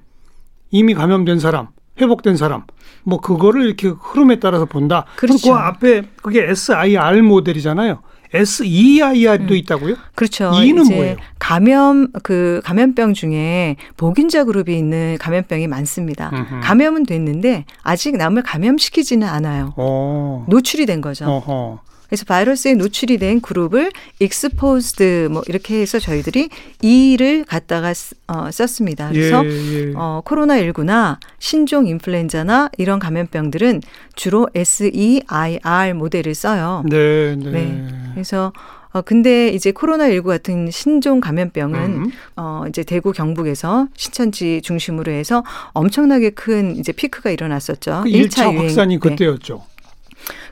이미 0.73 0.93
감염된 0.93 1.39
사람, 1.39 1.69
회복된 2.01 2.37
사람, 2.37 2.65
뭐 3.05 3.21
그거를 3.21 3.65
이렇게 3.65 3.87
흐름에 3.89 4.41
따라서 4.41 4.65
본다. 4.65 5.05
그렇죠. 5.15 5.53
그 5.53 5.55
앞에 5.57 6.03
그게 6.21 6.49
SIR 6.51 7.23
모델이잖아요. 7.23 8.03
SEIR도 8.33 9.55
음. 9.55 9.57
있다고요? 9.57 9.97
그렇죠. 10.15 10.53
E는 10.55 10.85
뭐예요? 10.87 11.17
감염 11.39 12.09
그 12.23 12.61
감염병 12.65 13.15
중에 13.15 13.77
복인자 13.97 14.45
그룹이 14.45 14.77
있는 14.77 15.17
감염병이 15.19 15.67
많습니다. 15.67 16.31
음흠. 16.33 16.61
감염은 16.63 17.07
됐는데 17.07 17.65
아직 17.83 18.17
남을 18.17 18.43
감염시키지는 18.43 19.27
않아요. 19.27 19.75
오. 19.77 19.83
어. 19.83 20.47
노출이 20.49 20.87
된 20.87 21.01
거죠. 21.01 21.27
어허. 21.27 21.81
그래서 22.11 22.25
바이러스에 22.27 22.75
노출이 22.75 23.19
된 23.19 23.41
그룹을 23.41 23.93
exposed 24.21 25.29
뭐 25.31 25.43
이렇게 25.47 25.81
해서 25.81 25.99
저희들이 26.01 26.51
E를 26.83 27.45
갖다가 27.45 27.93
어, 28.27 28.51
썼습니다. 28.51 29.11
그래서 29.11 29.45
예, 29.47 29.49
예. 29.49 29.93
어, 29.95 30.21
코로나19나 30.25 31.19
신종 31.39 31.87
인플루엔자나 31.87 32.71
이런 32.79 32.99
감염병들은 32.99 33.81
주로 34.17 34.49
SEIR 34.55 35.95
모델을 35.95 36.35
써요. 36.35 36.83
네, 36.91 37.37
네. 37.37 37.51
네. 37.51 37.89
그래서 38.13 38.53
어, 38.93 39.03
근데 39.03 39.49
이제 39.51 39.71
코로나19 39.71 40.25
같은 40.25 40.71
신종 40.71 41.21
감염병은, 41.21 41.81
음. 41.81 42.11
어, 42.37 42.65
이제 42.69 42.83
대구 42.83 43.13
경북에서 43.13 43.87
신천지 43.95 44.61
중심으로 44.63 45.13
해서 45.13 45.45
엄청나게 45.75 46.31
큰 46.31 46.77
이제 46.77 46.91
피크가 46.91 47.31
일어났었죠. 47.31 48.01
그 48.03 48.11
1차, 48.11 48.53
유행. 48.53 48.59
확산이 48.59 48.99
그때였죠. 48.99 49.63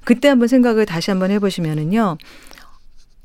그때 0.09 0.29
한번 0.29 0.49
생각을 0.49 0.87
다시 0.87 1.11
한번 1.11 1.31
해보시면은요. 1.31 2.17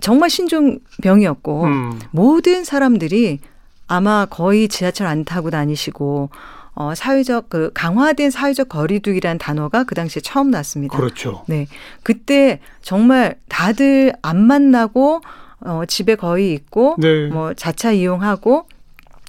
정말 0.01 0.29
신종병이었고 0.29 1.63
음. 1.63 1.99
모든 2.11 2.65
사람들이 2.65 3.39
아마 3.87 4.25
거의 4.25 4.67
지하철 4.67 5.07
안 5.07 5.23
타고 5.23 5.49
다니시고 5.49 6.29
어 6.75 6.93
사회적 6.93 7.47
그 7.47 7.71
강화된 7.73 8.31
사회적 8.31 8.67
거리두기란 8.67 9.37
단어가 9.37 9.85
그 9.85 9.95
당시에 9.95 10.21
처음 10.21 10.51
났습니다. 10.51 10.97
그렇죠. 10.97 11.45
네. 11.47 11.67
그때 12.03 12.59
정말 12.81 13.35
다들 13.47 14.11
안 14.21 14.45
만나고 14.45 15.21
어 15.61 15.83
집에 15.87 16.15
거의 16.15 16.51
있고 16.51 16.97
네. 16.97 17.27
뭐 17.27 17.53
자차 17.53 17.93
이용하고 17.93 18.67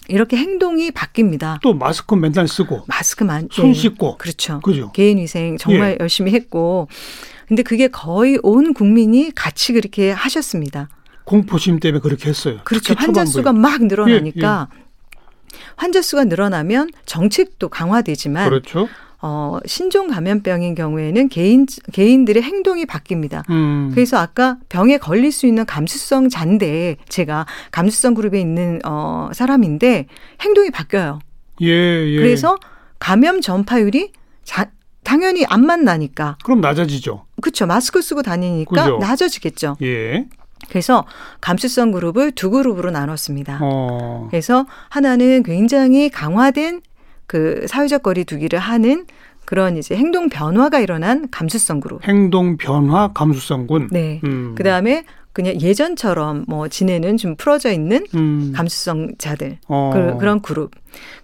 이렇게 0.08 0.36
행동이 0.36 0.90
바뀝니다. 0.90 1.60
또 1.62 1.72
마스크 1.72 2.16
맨날 2.16 2.48
쓰고 2.48 2.82
마스크 2.88 3.22
만 3.22 3.48
손 3.52 3.68
예. 3.68 3.72
씻고 3.74 4.18
그렇죠. 4.18 4.58
그죠. 4.60 4.90
개인 4.90 5.18
위생 5.18 5.56
정말 5.56 5.92
예. 5.92 5.96
열심히 6.00 6.32
했고 6.32 6.88
근데 7.46 7.62
그게 7.62 7.88
거의 7.88 8.38
온 8.42 8.74
국민이 8.74 9.30
같이 9.34 9.72
그렇게 9.72 10.10
하셨습니다. 10.10 10.88
공포심 11.24 11.80
때문에 11.80 12.00
그렇게 12.00 12.28
했어요. 12.28 12.58
그렇죠. 12.64 12.94
환자 12.96 13.24
수가 13.24 13.52
막 13.52 13.84
늘어나니까 13.84 14.68
예, 14.72 14.78
예. 14.78 14.84
환자 15.76 16.02
수가 16.02 16.24
늘어나면 16.24 16.90
정책도 17.06 17.68
강화되지만 17.68 18.48
그렇죠. 18.48 18.88
어, 19.26 19.58
신종 19.64 20.08
감염병인 20.08 20.74
경우에는 20.74 21.30
개인 21.30 21.64
개인들의 21.92 22.42
행동이 22.42 22.84
바뀝니다. 22.84 23.48
음. 23.48 23.90
그래서 23.94 24.18
아까 24.18 24.58
병에 24.68 24.98
걸릴 24.98 25.32
수 25.32 25.46
있는 25.46 25.64
감수성 25.64 26.28
잔데 26.28 26.96
제가 27.08 27.46
감수성 27.70 28.12
그룹에 28.12 28.38
있는 28.38 28.80
어, 28.84 29.30
사람인데 29.32 30.08
행동이 30.42 30.70
바뀌어요. 30.70 31.20
예, 31.62 31.68
예. 31.68 32.16
그래서 32.18 32.58
감염 32.98 33.40
전파율이 33.40 34.12
자, 34.42 34.70
당연히 35.04 35.46
안 35.46 35.64
만나니까. 35.64 36.36
그럼 36.44 36.60
낮아지죠. 36.60 37.24
그렇죠. 37.44 37.66
마스크 37.66 38.00
쓰고 38.00 38.22
다니니까 38.22 38.84
그죠? 38.84 38.98
낮아지겠죠. 38.98 39.76
예. 39.82 40.24
그래서 40.70 41.04
감수성 41.42 41.92
그룹을 41.92 42.32
두 42.32 42.48
그룹으로 42.48 42.90
나눴습니다. 42.90 43.58
어. 43.60 44.28
그래서 44.30 44.64
하나는 44.88 45.42
굉장히 45.42 46.08
강화된 46.08 46.80
그 47.26 47.66
사회적 47.68 48.02
거리두기를 48.02 48.58
하는 48.58 49.04
그런 49.44 49.76
이제 49.76 49.94
행동 49.94 50.30
변화가 50.30 50.80
일어난 50.80 51.28
감수성 51.30 51.80
그룹. 51.80 52.08
행동 52.08 52.56
변화 52.56 53.08
감수성군. 53.12 53.88
네. 53.92 54.22
음. 54.24 54.54
그 54.56 54.62
다음에 54.62 55.04
그냥 55.34 55.60
예전처럼 55.60 56.46
뭐 56.48 56.68
지내는 56.68 57.18
좀 57.18 57.36
풀어져 57.36 57.70
있는 57.72 58.06
음. 58.14 58.54
감수성자들 58.56 59.58
어. 59.68 59.90
그, 59.92 60.16
그런 60.16 60.40
그룹. 60.40 60.70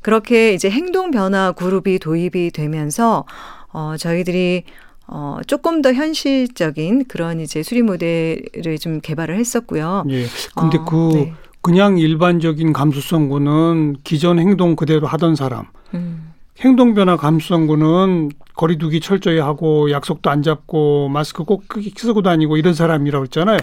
그렇게 0.02 0.52
이제 0.52 0.68
행동 0.68 1.10
변화 1.10 1.52
그룹이 1.52 1.98
도입이 1.98 2.50
되면서 2.50 3.24
어 3.72 3.94
저희들이 3.98 4.64
어, 5.12 5.38
조금 5.46 5.82
더 5.82 5.92
현실적인 5.92 7.06
그런 7.06 7.40
이제 7.40 7.64
수리 7.64 7.82
모델을 7.82 8.78
좀 8.78 9.00
개발을 9.00 9.36
했었고요. 9.36 10.04
예. 10.08 10.26
근데 10.54 10.78
어, 10.78 10.84
그 10.84 11.10
네. 11.14 11.34
그냥 11.60 11.98
일반적인 11.98 12.72
감수성구는 12.72 13.96
기존 14.04 14.38
행동 14.38 14.76
그대로 14.76 15.08
하던 15.08 15.34
사람. 15.34 15.66
음. 15.94 16.32
행동 16.60 16.94
변화 16.94 17.16
감수성구는 17.16 18.30
거리두기 18.54 19.00
철저히 19.00 19.38
하고 19.38 19.90
약속도 19.90 20.30
안 20.30 20.42
잡고 20.42 21.08
마스크 21.08 21.44
꼭 21.44 21.64
쓰고 21.96 22.22
다니고 22.22 22.56
이런 22.56 22.74
사람이라고 22.74 23.24
했잖아요. 23.24 23.58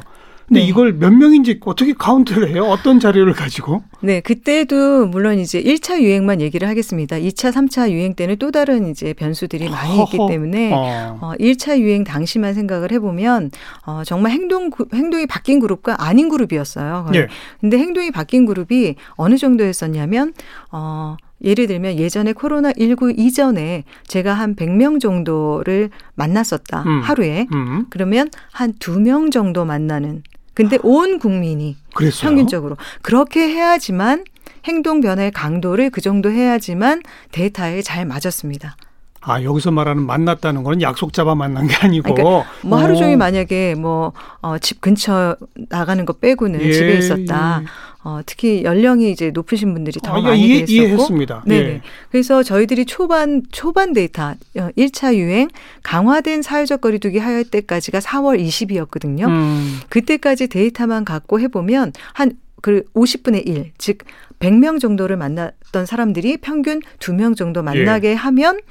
근데 0.47 0.61
네. 0.61 0.65
이걸 0.65 0.93
몇 0.93 1.11
명인지 1.11 1.59
어떻게 1.65 1.91
카운트를 1.91 2.49
해요? 2.49 2.63
어떤 2.63 3.01
자료를 3.01 3.33
가지고? 3.33 3.83
네, 3.99 4.21
그때도 4.21 5.07
물론 5.07 5.39
이제 5.39 5.61
1차 5.61 6.01
유행만 6.01 6.39
얘기를 6.39 6.69
하겠습니다. 6.69 7.17
2차, 7.17 7.51
3차 7.51 7.91
유행 7.91 8.13
때는 8.13 8.37
또 8.37 8.49
다른 8.49 8.89
이제 8.89 9.13
변수들이 9.13 9.67
많이 9.67 10.01
있기 10.03 10.17
때문에 10.29 10.71
어. 10.71 11.17
어, 11.19 11.33
1차 11.37 11.79
유행 11.79 12.05
당시만 12.05 12.53
생각을 12.53 12.93
해보면 12.93 13.51
어, 13.85 14.03
정말 14.05 14.31
행동 14.31 14.69
행동이 14.93 15.25
바뀐 15.25 15.59
그룹과 15.59 15.97
아닌 15.99 16.29
그룹이었어요. 16.29 17.09
네. 17.11 17.27
근데 17.59 17.77
행동이 17.77 18.11
바뀐 18.11 18.45
그룹이 18.45 18.95
어느 19.15 19.37
정도였었냐면 19.37 20.33
어 20.71 21.17
예를 21.43 21.67
들면 21.67 21.97
예전에 21.99 22.33
코로나 22.33 22.71
19 22.77 23.13
이전에 23.17 23.83
제가 24.07 24.33
한 24.33 24.55
100명 24.55 24.99
정도를 24.99 25.89
만났었다. 26.15 26.83
음. 26.83 27.01
하루에. 27.01 27.47
음. 27.53 27.85
그러면 27.89 28.29
한두명 28.51 29.29
정도 29.29 29.65
만나는 29.65 30.23
근데 30.57 30.79
온 30.81 31.19
국민이 31.19 31.77
그랬어요? 31.93 32.29
평균적으로 32.29 32.77
그렇게 33.03 33.41
해야지만 33.41 34.25
행동 34.65 35.01
변화의 35.01 35.29
강도를 35.29 35.91
그 35.91 36.01
정도 36.01 36.31
해야지만 36.31 37.03
데이터에 37.31 37.83
잘 37.83 38.07
맞았습니다. 38.07 38.75
아 39.21 39.43
여기서 39.43 39.69
말하는 39.69 40.01
만났다는 40.01 40.63
건 40.63 40.81
약속 40.81 41.13
잡아 41.13 41.35
만난 41.35 41.67
게 41.67 41.75
아니고 41.75 42.15
그러니까 42.15 42.49
뭐 42.63 42.79
하루 42.79 42.95
종일 42.97 43.13
어. 43.13 43.17
만약에 43.17 43.75
뭐집 43.75 44.77
어, 44.77 44.79
근처 44.81 45.37
나가는 45.69 46.03
거 46.05 46.13
빼고는 46.13 46.59
예, 46.61 46.71
집에 46.71 46.97
있었다. 46.97 47.61
예. 47.61 47.67
어, 48.07 48.21
특히 48.25 48.63
연령이 48.63 49.11
이제 49.11 49.31
높으신 49.31 49.73
분들이 49.73 49.99
더 49.99 50.13
아, 50.13 50.21
많이 50.21 50.39
이해, 50.39 50.59
됐었고. 50.61 50.71
이해했습니다. 50.71 51.43
네. 51.45 51.55
예. 51.55 51.81
그래서 52.09 52.41
저희들이 52.41 52.85
초반 52.85 53.43
초반 53.51 53.91
데이터 53.91 54.33
1차 54.55 55.11
어, 55.11 55.15
유행 55.17 55.49
강화된 55.83 56.41
사회적 56.41 56.79
거리두기 56.79 57.17
하여 57.17 57.43
때까지가 57.43 57.99
4월 57.99 58.41
20일이었거든요. 58.41 59.27
음. 59.27 59.79
그때까지 59.89 60.47
데이터만 60.47 61.03
갖고 61.03 61.41
해 61.41 61.49
보면 61.49 61.91
한그 62.13 62.85
50분의 62.95 63.45
1, 63.45 63.73
즉 63.77 63.97
100명 64.39 64.79
정도를 64.79 65.17
만났던 65.17 65.85
사람들이 65.85 66.37
평균 66.37 66.79
2명 66.99 67.35
정도 67.35 67.61
만나게 67.61 68.11
예. 68.11 68.13
하면 68.13 68.61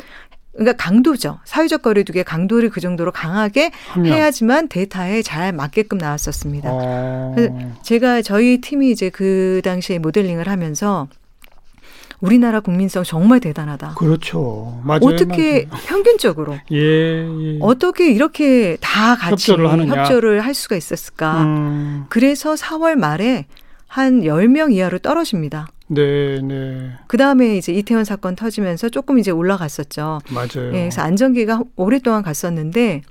그러니까 0.57 0.73
강도죠. 0.83 1.38
사회적 1.45 1.83
거리두기의 1.83 2.25
강도를 2.25 2.71
그 2.71 2.81
정도로 2.81 3.12
강하게 3.12 3.71
하면. 3.88 4.12
해야지만 4.12 4.69
데이터에 4.69 5.23
잘 5.23 5.53
맞게끔 5.53 5.99
나왔었습니다. 5.99 6.69
어. 6.73 7.35
제가 7.83 8.23
저희 8.23 8.61
팀이 8.61 8.90
이제 8.90 9.11
그 9.11 9.61
당시에 9.62 9.99
모델링을 9.99 10.49
하면서 10.49 11.09
우리나라 12.21 12.61
국민성 12.61 13.05
정말 13.05 13.40
대단하다. 13.40 13.95
그렇죠. 13.99 14.81
맞아요. 14.85 15.01
어떻게 15.03 15.66
맞아요. 15.71 15.85
평균적으로 15.87 16.57
예, 16.73 16.79
예. 16.79 17.59
어떻게 17.61 18.11
이렇게 18.11 18.79
다 18.81 19.14
같이 19.16 19.53
협조를, 19.53 19.71
하느냐. 19.71 20.01
협조를 20.01 20.40
할 20.40 20.55
수가 20.55 20.77
있었을까? 20.77 21.42
음. 21.42 22.07
그래서 22.09 22.55
4월 22.55 22.95
말에 22.95 23.45
한 23.87 24.23
10명 24.23 24.73
이하로 24.73 25.01
떨어집니다. 25.01 25.69
네, 25.88 26.40
네. 26.42 26.90
그 27.07 27.16
다음에 27.16 27.57
이제 27.57 27.72
이태원 27.72 28.05
사건 28.05 28.35
터지면서 28.35 28.88
조금 28.88 29.18
이제 29.18 29.31
올라갔었죠. 29.31 30.20
맞아요. 30.31 30.68
예, 30.68 30.81
그래서 30.81 31.03
안전기가 31.03 31.62
오랫동안 31.77 32.22
갔었는데, 32.22 33.03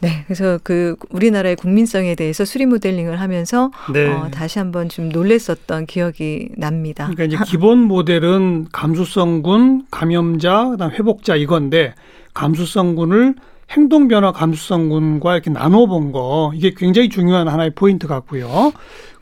네, 0.00 0.24
그래서 0.26 0.58
그 0.62 0.96
우리나라의 1.10 1.56
국민성에 1.56 2.14
대해서 2.14 2.44
수리 2.44 2.66
모델링을 2.66 3.20
하면서 3.20 3.70
네. 3.92 4.06
어, 4.12 4.28
다시 4.30 4.58
한번 4.58 4.88
좀 4.88 5.08
놀랬었던 5.08 5.86
기억이 5.86 6.50
납니다. 6.58 7.08
그러니까 7.10 7.24
이제 7.24 7.38
기본 7.50 7.78
모델은 7.80 8.68
감수성군, 8.70 9.86
감염자, 9.90 10.70
그다음 10.70 10.90
회복자 10.90 11.36
이건데 11.36 11.94
감수성군을 12.34 13.34
행동 13.70 14.08
변화 14.08 14.30
감수성군과 14.32 15.32
이렇게 15.34 15.50
나눠 15.50 15.86
본 15.86 16.12
거 16.12 16.52
이게 16.54 16.74
굉장히 16.76 17.08
중요한 17.08 17.48
하나의 17.48 17.70
포인트 17.74 18.06
같고요. 18.06 18.72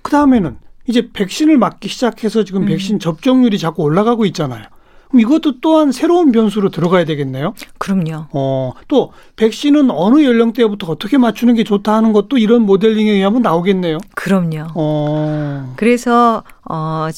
그 0.03 0.11
다음에는 0.11 0.57
이제 0.87 1.09
백신을 1.13 1.59
맞기 1.59 1.89
시작해서 1.89 2.45
지금 2.45 2.63
음. 2.63 2.67
백신 2.67 2.99
접종률이 2.99 3.59
자꾸 3.59 3.83
올라가고 3.83 4.25
있잖아요. 4.27 4.65
그럼 5.09 5.21
이것도 5.21 5.61
또한 5.61 5.93
새로운 5.93 6.33
변수로 6.33 6.71
들어가야 6.71 7.05
되겠네요. 7.05 7.55
그럼요. 7.79 8.27
어, 8.33 8.73
또 8.89 9.13
백신은 9.37 9.91
어느 9.91 10.25
연령대부터 10.25 10.87
어떻게 10.91 11.19
맞추는 11.19 11.55
게 11.55 11.65
좋다 11.65 11.95
하는 11.95 12.13
것도 12.13 12.39
이런 12.39 12.63
모델링에 12.63 13.11
의하면 13.11 13.43
나오겠네요. 13.43 13.99
그럼요. 14.15 14.69
어. 14.75 15.75
그래서 15.77 16.43
어, 16.69 17.09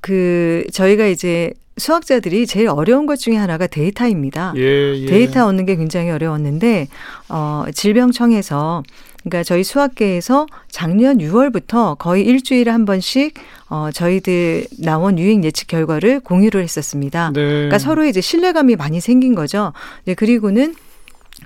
그 0.00 0.64
저희가 0.72 1.06
이제 1.06 1.52
수학자들이 1.76 2.46
제일 2.46 2.68
어려운 2.68 3.06
것 3.06 3.16
중에 3.16 3.36
하나가 3.36 3.66
데이터입니다. 3.66 4.52
예, 4.56 4.94
예. 4.94 5.06
데이터 5.06 5.46
얻는 5.46 5.64
게 5.64 5.76
굉장히 5.76 6.10
어려웠는데 6.10 6.88
어 7.30 7.64
질병청에서 7.72 8.82
그러니까 9.22 9.42
저희 9.44 9.64
수학계에서 9.64 10.46
작년 10.68 11.18
6월부터 11.18 11.96
거의 11.98 12.24
일주일에 12.24 12.70
한 12.70 12.84
번씩 12.84 13.34
어 13.68 13.90
저희들 13.92 14.66
나온 14.80 15.18
유행 15.18 15.44
예측 15.44 15.68
결과를 15.68 16.20
공유를 16.20 16.62
했었습니다. 16.62 17.30
네. 17.34 17.40
그러니까 17.40 17.78
서로 17.78 18.04
이제 18.04 18.20
신뢰감이 18.20 18.76
많이 18.76 19.00
생긴 19.00 19.34
거죠. 19.34 19.72
네, 20.04 20.14
그리고는 20.14 20.74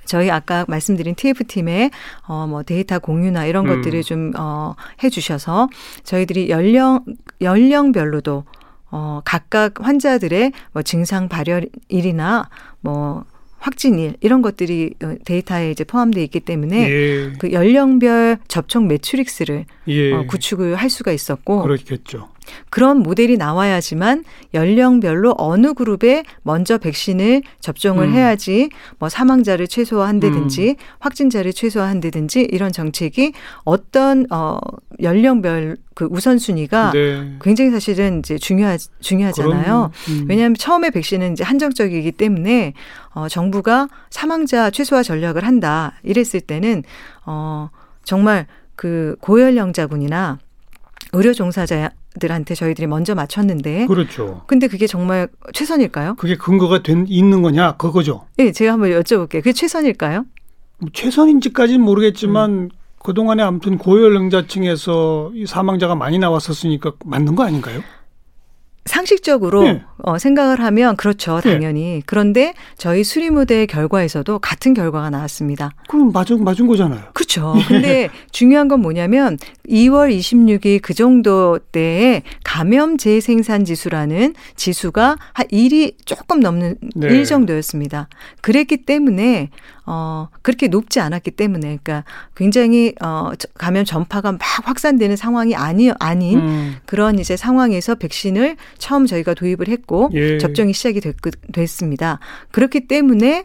저희 0.05 0.31
아까 0.31 0.65
말씀드린 0.69 1.15
TF팀의 1.15 1.91
어, 2.27 2.47
뭐 2.49 2.63
데이터 2.63 2.99
공유나 2.99 3.47
이런 3.47 3.69
음. 3.69 3.77
것들을 3.77 4.03
좀, 4.03 4.33
어, 4.37 4.75
해주셔서 5.03 5.69
저희들이 6.05 6.51
연령, 6.51 7.05
연령별로도 7.41 8.45
어, 8.91 9.21
각각 9.25 9.75
환자들의 9.81 10.53
뭐 10.73 10.83
증상 10.83 11.29
발열일이나 11.29 12.49
뭐 12.81 13.25
확진일 13.59 14.17
이런 14.21 14.43
것들이 14.43 14.95
어, 15.03 15.15
데이터에 15.25 15.71
이제 15.71 15.85
포함되어 15.85 16.23
있기 16.25 16.41
때문에 16.41 16.91
예. 16.91 17.33
그 17.39 17.53
연령별 17.53 18.39
접촉 18.49 18.87
매트릭스를 18.87 19.65
예. 19.89 20.13
어, 20.13 20.27
구축을 20.27 20.77
할 20.77 20.91
수가 20.91 21.13
있었고 21.13 21.63
그렇겠죠. 21.63 22.29
그런 22.71 22.99
모델이 22.99 23.37
나와야지만 23.37 24.25
연령별로 24.55 25.35
어느 25.39 25.75
그룹에 25.75 26.25
먼저 26.43 26.79
백신을 26.79 27.43
접종을 27.61 28.07
음. 28.07 28.13
해야지 28.13 28.71
뭐 28.99 29.09
사망자를 29.09 29.69
최소화한다든지 29.69 30.71
음. 30.71 30.75
확진자를 30.99 31.53
최소화한다든지 31.53 32.49
이런 32.51 32.73
정책이 32.73 33.33
어떤 33.65 34.27
어 34.31 34.59
연령별 35.03 35.77
그 35.95 36.07
우선순위가 36.11 36.93
네. 36.93 37.37
굉장히 37.41 37.71
사실은 37.71 38.19
이제 38.19 38.37
중요하 38.37 38.77
중요하잖아요. 39.01 39.91
음. 40.09 40.27
왜냐하면 40.29 40.55
처음에 40.55 40.91
백신은 40.91 41.33
이제 41.33 41.45
한정적이기 41.45 42.13
때문에 42.13 42.75
어 43.15 43.29
정부가 43.29 43.89
사망자 44.11 44.71
최소화 44.71 45.03
전략을 45.03 45.45
한다 45.45 45.95
이랬을 46.03 46.41
때는 46.47 46.83
어 47.25 47.71
정말 48.05 48.47
그 48.77 49.17
고연령자분이나 49.21 50.39
의료 51.13 51.33
종사자 51.33 51.91
들한테 52.19 52.55
저희들이 52.55 52.87
먼저 52.87 53.15
맞췄는데 53.15 53.87
그렇죠. 53.87 54.43
근데 54.47 54.69
그게 54.69 54.87
정말 54.87 55.29
최선일까요? 55.53 56.15
그게 56.17 56.37
근거가 56.37 56.83
된 56.83 57.07
있는 57.09 57.43
거냐 57.43 57.77
그거죠. 57.77 58.27
네, 58.37 58.53
제가 58.53 58.73
한번 58.73 58.91
여쭤볼게요. 58.91 59.43
그게 59.43 59.53
최선일까요? 59.53 60.25
뭐 60.79 60.91
최선인지까지는 60.93 61.81
모르겠지만 61.81 62.51
음. 62.51 62.69
그동안에 63.03 63.43
아무튼 63.43 63.79
고연령자층에서 63.79 65.33
이 65.35 65.47
사망자가 65.47 65.95
많이 65.95 66.19
나왔었으니까 66.19 66.93
맞는 67.05 67.37
거 67.37 67.45
아닌가요? 67.45 67.81
상식적으로 68.85 69.63
네. 69.63 69.85
어, 69.99 70.19
생각을 70.19 70.61
하면 70.61 70.97
그렇죠, 70.97 71.41
예. 71.45 71.53
당연히. 71.53 71.83
네. 71.83 72.03
그런데 72.07 72.55
저희 72.77 73.05
수리 73.05 73.31
모델 73.31 73.67
결과에서도 73.67 74.39
같은 74.39 74.75
결과가 74.75 75.11
나왔습니다. 75.11 75.71
그럼 75.89 76.13
맞은 76.13 76.45
맞은 76.45 76.67
거잖아요. 76.67 77.01
그렇죠. 77.15 77.55
근데 77.67 78.11
중요한 78.31 78.69
건 78.69 78.81
뭐냐면 78.81 79.39
2월 79.69 80.17
26일 80.17 80.81
그 80.83 80.95
정도 80.95 81.59
때에 81.73 82.23
감염 82.45 82.99
재생산 82.99 83.65
지수라는 83.65 84.35
지수가 84.57 85.17
한 85.33 85.47
1이 85.47 85.95
조금 86.05 86.41
넘는 86.41 86.77
네. 86.95 87.09
1 87.09 87.25
정도였습니다. 87.25 88.09
그랬기 88.43 88.85
때문에 88.85 89.51
어, 89.89 90.29
그렇게 90.43 90.67
높지 90.67 90.99
않았기 90.99 91.31
때문에, 91.31 91.79
그러니까 91.81 92.05
굉장히, 92.35 92.93
어, 93.01 93.31
감염 93.55 93.85
전파가 93.85 94.33
막 94.33 94.41
확산되는 94.65 95.15
상황이 95.15 95.55
아니, 95.55 95.93
아닌 96.01 96.41
음. 96.41 96.77
그런 96.87 97.21
이제 97.21 97.37
상황에서 97.37 97.95
백신을 97.95 98.57
처음 98.79 99.07
저희가 99.07 99.35
도입을 99.35 99.69
했고, 99.69 99.86
예. 100.15 100.39
접종이 100.39 100.73
시작이 100.73 101.01
됐, 101.01 101.17
됐습니다. 101.53 102.19
그렇기 102.51 102.87
때문에 102.89 103.45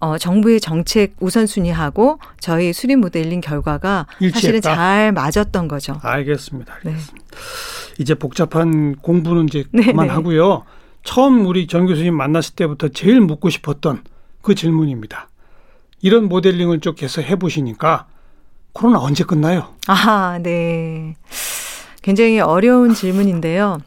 어, 0.00 0.18
정부의 0.18 0.60
정책 0.60 1.14
우선순위하고 1.20 2.18
저희 2.40 2.72
수립 2.72 2.96
모델링 2.96 3.40
결과가 3.40 4.06
일치했다. 4.20 4.34
사실은 4.34 4.60
잘 4.60 5.12
맞았던 5.12 5.68
거죠. 5.68 5.98
알겠습니다. 6.02 6.74
알겠습니다. 6.74 7.26
네. 7.26 7.32
이제 7.98 8.14
복잡한 8.14 8.96
공부는 8.96 9.46
이제 9.46 9.64
네, 9.72 9.84
그만하고요. 9.84 10.48
네. 10.48 10.60
처음 11.04 11.46
우리 11.46 11.66
정 11.66 11.86
교수님 11.86 12.14
만났을 12.14 12.54
때부터 12.54 12.88
제일 12.88 13.20
묻고 13.20 13.48
싶었던 13.50 14.02
그 14.40 14.54
질문입니다. 14.54 15.28
이런 16.00 16.28
모델링을 16.28 16.80
쭉 16.80 17.00
해서 17.02 17.22
해보시니까 17.22 18.06
코로나 18.72 18.98
언제 19.00 19.24
끝나요? 19.24 19.68
아, 19.86 20.38
네. 20.42 21.14
굉장히 22.02 22.40
어려운 22.40 22.94
질문인데요. 22.94 23.78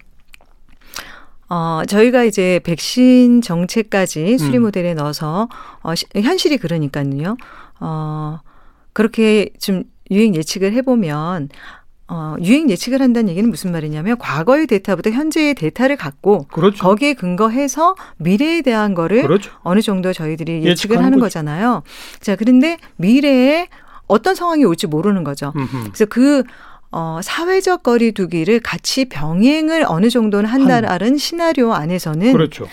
어, 1.49 1.81
저희가 1.87 2.23
이제 2.23 2.59
백신 2.63 3.41
정책까지 3.41 4.37
수리 4.37 4.57
음. 4.57 4.63
모델에 4.63 4.93
음. 4.93 4.97
넣어서, 4.97 5.47
어, 5.83 5.93
현실이 6.15 6.57
그러니까요. 6.57 7.37
어, 7.79 8.39
그렇게 8.93 9.49
좀 9.59 9.83
유행 10.11 10.35
예측을 10.35 10.73
해보면, 10.73 11.49
어, 12.07 12.35
유행 12.41 12.69
예측을 12.69 13.01
한다는 13.01 13.29
얘기는 13.29 13.49
무슨 13.49 13.71
말이냐면 13.71 14.17
과거의 14.19 14.67
데이터보다 14.67 15.09
현재의 15.09 15.55
데이터를 15.55 15.95
갖고 15.97 16.45
그렇죠. 16.47 16.83
거기에 16.83 17.13
근거해서 17.13 17.95
미래에 18.17 18.61
대한 18.61 18.93
거를 18.93 19.23
그렇죠. 19.23 19.51
어느 19.63 19.81
정도 19.81 20.13
저희들이 20.13 20.63
예측을 20.63 20.97
하는 20.97 21.19
거죠. 21.19 21.39
거잖아요. 21.39 21.81
자, 22.21 22.35
그런데 22.35 22.77
미래에 22.97 23.69
어떤 24.07 24.35
상황이 24.35 24.63
올지 24.65 24.85
모르는 24.85 25.23
거죠. 25.23 25.51
음흠. 25.55 25.83
그래서 25.85 26.05
그 26.05 26.43
어, 26.97 27.19
사회적 27.21 27.83
거리두기를 27.83 28.61
같이 28.61 29.03
병행을 29.05 29.83
어느 29.85 30.09
정도는 30.09 30.49
한다라는 30.49 31.07
한. 31.07 31.17
시나리오 31.17 31.73
안에서는 31.73 32.31
그렇죠. 32.31 32.67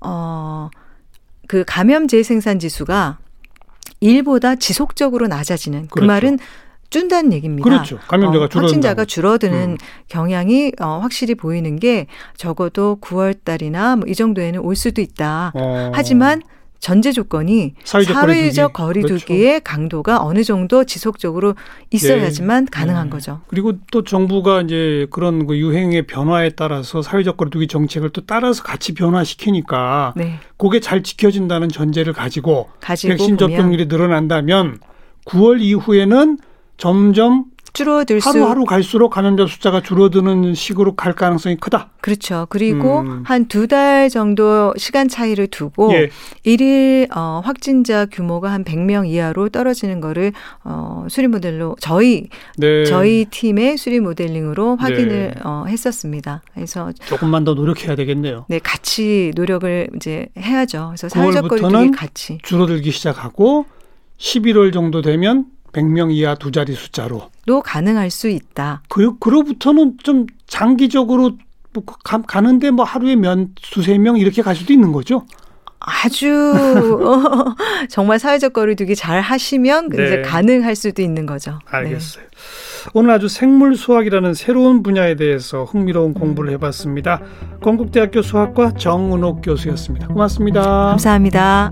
어, 0.00 0.70
그 1.46 1.62
감염 1.64 2.08
재생산 2.08 2.58
지수가 2.58 3.18
일보다 4.00 4.56
지속적으로 4.56 5.28
낮아지는 5.28 5.82
그 5.82 6.00
그렇죠. 6.00 6.06
말은 6.08 6.38
준다는 6.90 7.32
얘기입니다. 7.32 7.62
그렇죠. 7.68 7.98
감염자가 8.08 8.44
어, 8.46 8.48
줄어 8.48 8.62
확진자가 8.62 9.04
줄어드는 9.04 9.70
음. 9.70 9.76
경향이 10.08 10.72
어, 10.80 10.98
확실히 11.00 11.36
보이는 11.36 11.78
게 11.78 12.08
적어도 12.36 12.98
9월 13.00 13.36
달이나 13.44 13.94
뭐 13.94 14.08
이 14.08 14.16
정도에는 14.16 14.60
올 14.60 14.74
수도 14.74 15.00
있다. 15.00 15.52
어. 15.54 15.92
하지만 15.94 16.42
전제 16.84 17.12
조건이 17.12 17.72
사회적, 17.82 18.14
사회적 18.14 18.74
거리두기. 18.74 19.32
의 19.32 19.44
그렇죠. 19.44 19.60
강도가 19.64 20.22
어느 20.22 20.44
정도 20.44 20.84
지속적으로 20.84 21.54
있어야지만 21.90 22.66
네. 22.66 22.70
가능한 22.70 23.06
네. 23.06 23.10
거죠. 23.10 23.40
그리고 23.46 23.72
또 23.90 24.04
정부가 24.04 24.60
이제 24.60 25.06
그런 25.08 25.46
그 25.46 25.56
유행의 25.56 26.06
변화에 26.06 26.50
따라서 26.50 27.00
사회적 27.00 27.38
거리두기 27.38 27.68
정책을 27.68 28.10
또 28.10 28.26
따라서 28.26 28.62
같이 28.62 28.92
변화시키니까 28.92 30.12
네. 30.14 30.34
그게 30.58 30.78
잘 30.78 31.02
지켜진다는 31.02 31.70
전제를 31.70 32.12
가지고, 32.12 32.68
가지고 32.80 33.16
백신 33.16 33.38
접종률이 33.38 33.86
늘어난다면 33.86 34.78
9월 35.24 35.62
이후에는 35.62 36.36
점점 36.76 37.46
줄어들 37.74 38.20
수 38.20 38.28
하루하루 38.28 38.64
갈수록 38.64 39.10
감염자 39.10 39.46
숫자가 39.46 39.82
줄어드는 39.82 40.54
식으로 40.54 40.94
갈 40.94 41.12
가능성이 41.12 41.56
크다. 41.56 41.90
그렇죠. 42.00 42.46
그리고 42.48 43.00
음. 43.00 43.22
한두 43.26 43.66
달 43.66 44.08
정도 44.08 44.72
시간 44.76 45.08
차이를 45.08 45.48
두고 45.48 45.92
예. 45.92 46.08
일일 46.44 47.08
어, 47.14 47.42
확진자 47.44 48.06
규모가 48.06 48.52
한 48.52 48.64
100명 48.64 49.08
이하로 49.08 49.48
떨어지는 49.48 50.00
거를 50.00 50.32
어, 50.62 51.06
수리 51.10 51.26
모델로 51.26 51.76
저희 51.80 52.28
네. 52.56 52.84
저희 52.84 53.24
팀의 53.24 53.76
수리 53.76 53.98
모델링으로 53.98 54.76
확인을 54.76 55.32
네. 55.34 55.40
어, 55.42 55.64
했었습니다. 55.66 56.42
그래서 56.54 56.92
조금만 56.92 57.42
더 57.42 57.54
노력해야 57.54 57.96
되겠네요. 57.96 58.46
네, 58.48 58.60
같이 58.60 59.32
노력을 59.34 59.88
이제 59.96 60.28
해야죠. 60.38 60.92
그래서 60.94 61.08
사회적 61.08 61.48
거리두기 61.48 61.90
같이 61.90 62.38
줄어들기 62.44 62.92
시작하고 62.92 63.66
11월 64.18 64.72
정도 64.72 65.02
되면 65.02 65.46
100명 65.74 66.12
이하 66.12 66.34
두 66.34 66.50
자리 66.50 66.74
숫자로. 66.74 67.30
도 67.46 67.60
가능할 67.60 68.10
수 68.10 68.28
있다. 68.28 68.82
그, 68.88 69.18
그로부터는 69.18 69.98
좀 70.02 70.26
장기적으로 70.46 71.32
뭐 71.72 71.84
가, 72.04 72.22
가는데 72.22 72.70
뭐 72.70 72.84
하루에 72.84 73.16
몇 73.16 73.48
두세 73.60 73.98
명 73.98 74.16
이렇게 74.16 74.40
갈 74.40 74.54
수도 74.54 74.72
있는 74.72 74.92
거죠. 74.92 75.26
아주 75.80 76.54
정말 77.90 78.18
사회적 78.18 78.54
거리두기 78.54 78.96
잘 78.96 79.20
하시면 79.20 79.90
네. 79.90 80.04
이제 80.04 80.22
가능할 80.22 80.74
수도 80.76 81.02
있는 81.02 81.26
거죠. 81.26 81.58
네. 81.70 81.76
알겠어요. 81.78 82.24
네. 82.24 82.90
오늘 82.94 83.10
아주 83.10 83.28
생물 83.28 83.76
수학이라는 83.76 84.34
새로운 84.34 84.82
분야에 84.82 85.16
대해서 85.16 85.64
흥미로운 85.64 86.14
공부를 86.14 86.52
해봤습니다. 86.52 87.20
건국대학교 87.62 88.22
수학과 88.22 88.72
정은옥 88.72 89.42
교수였습니다. 89.42 90.08
고맙습니다. 90.08 90.62
감사합니다. 90.62 91.70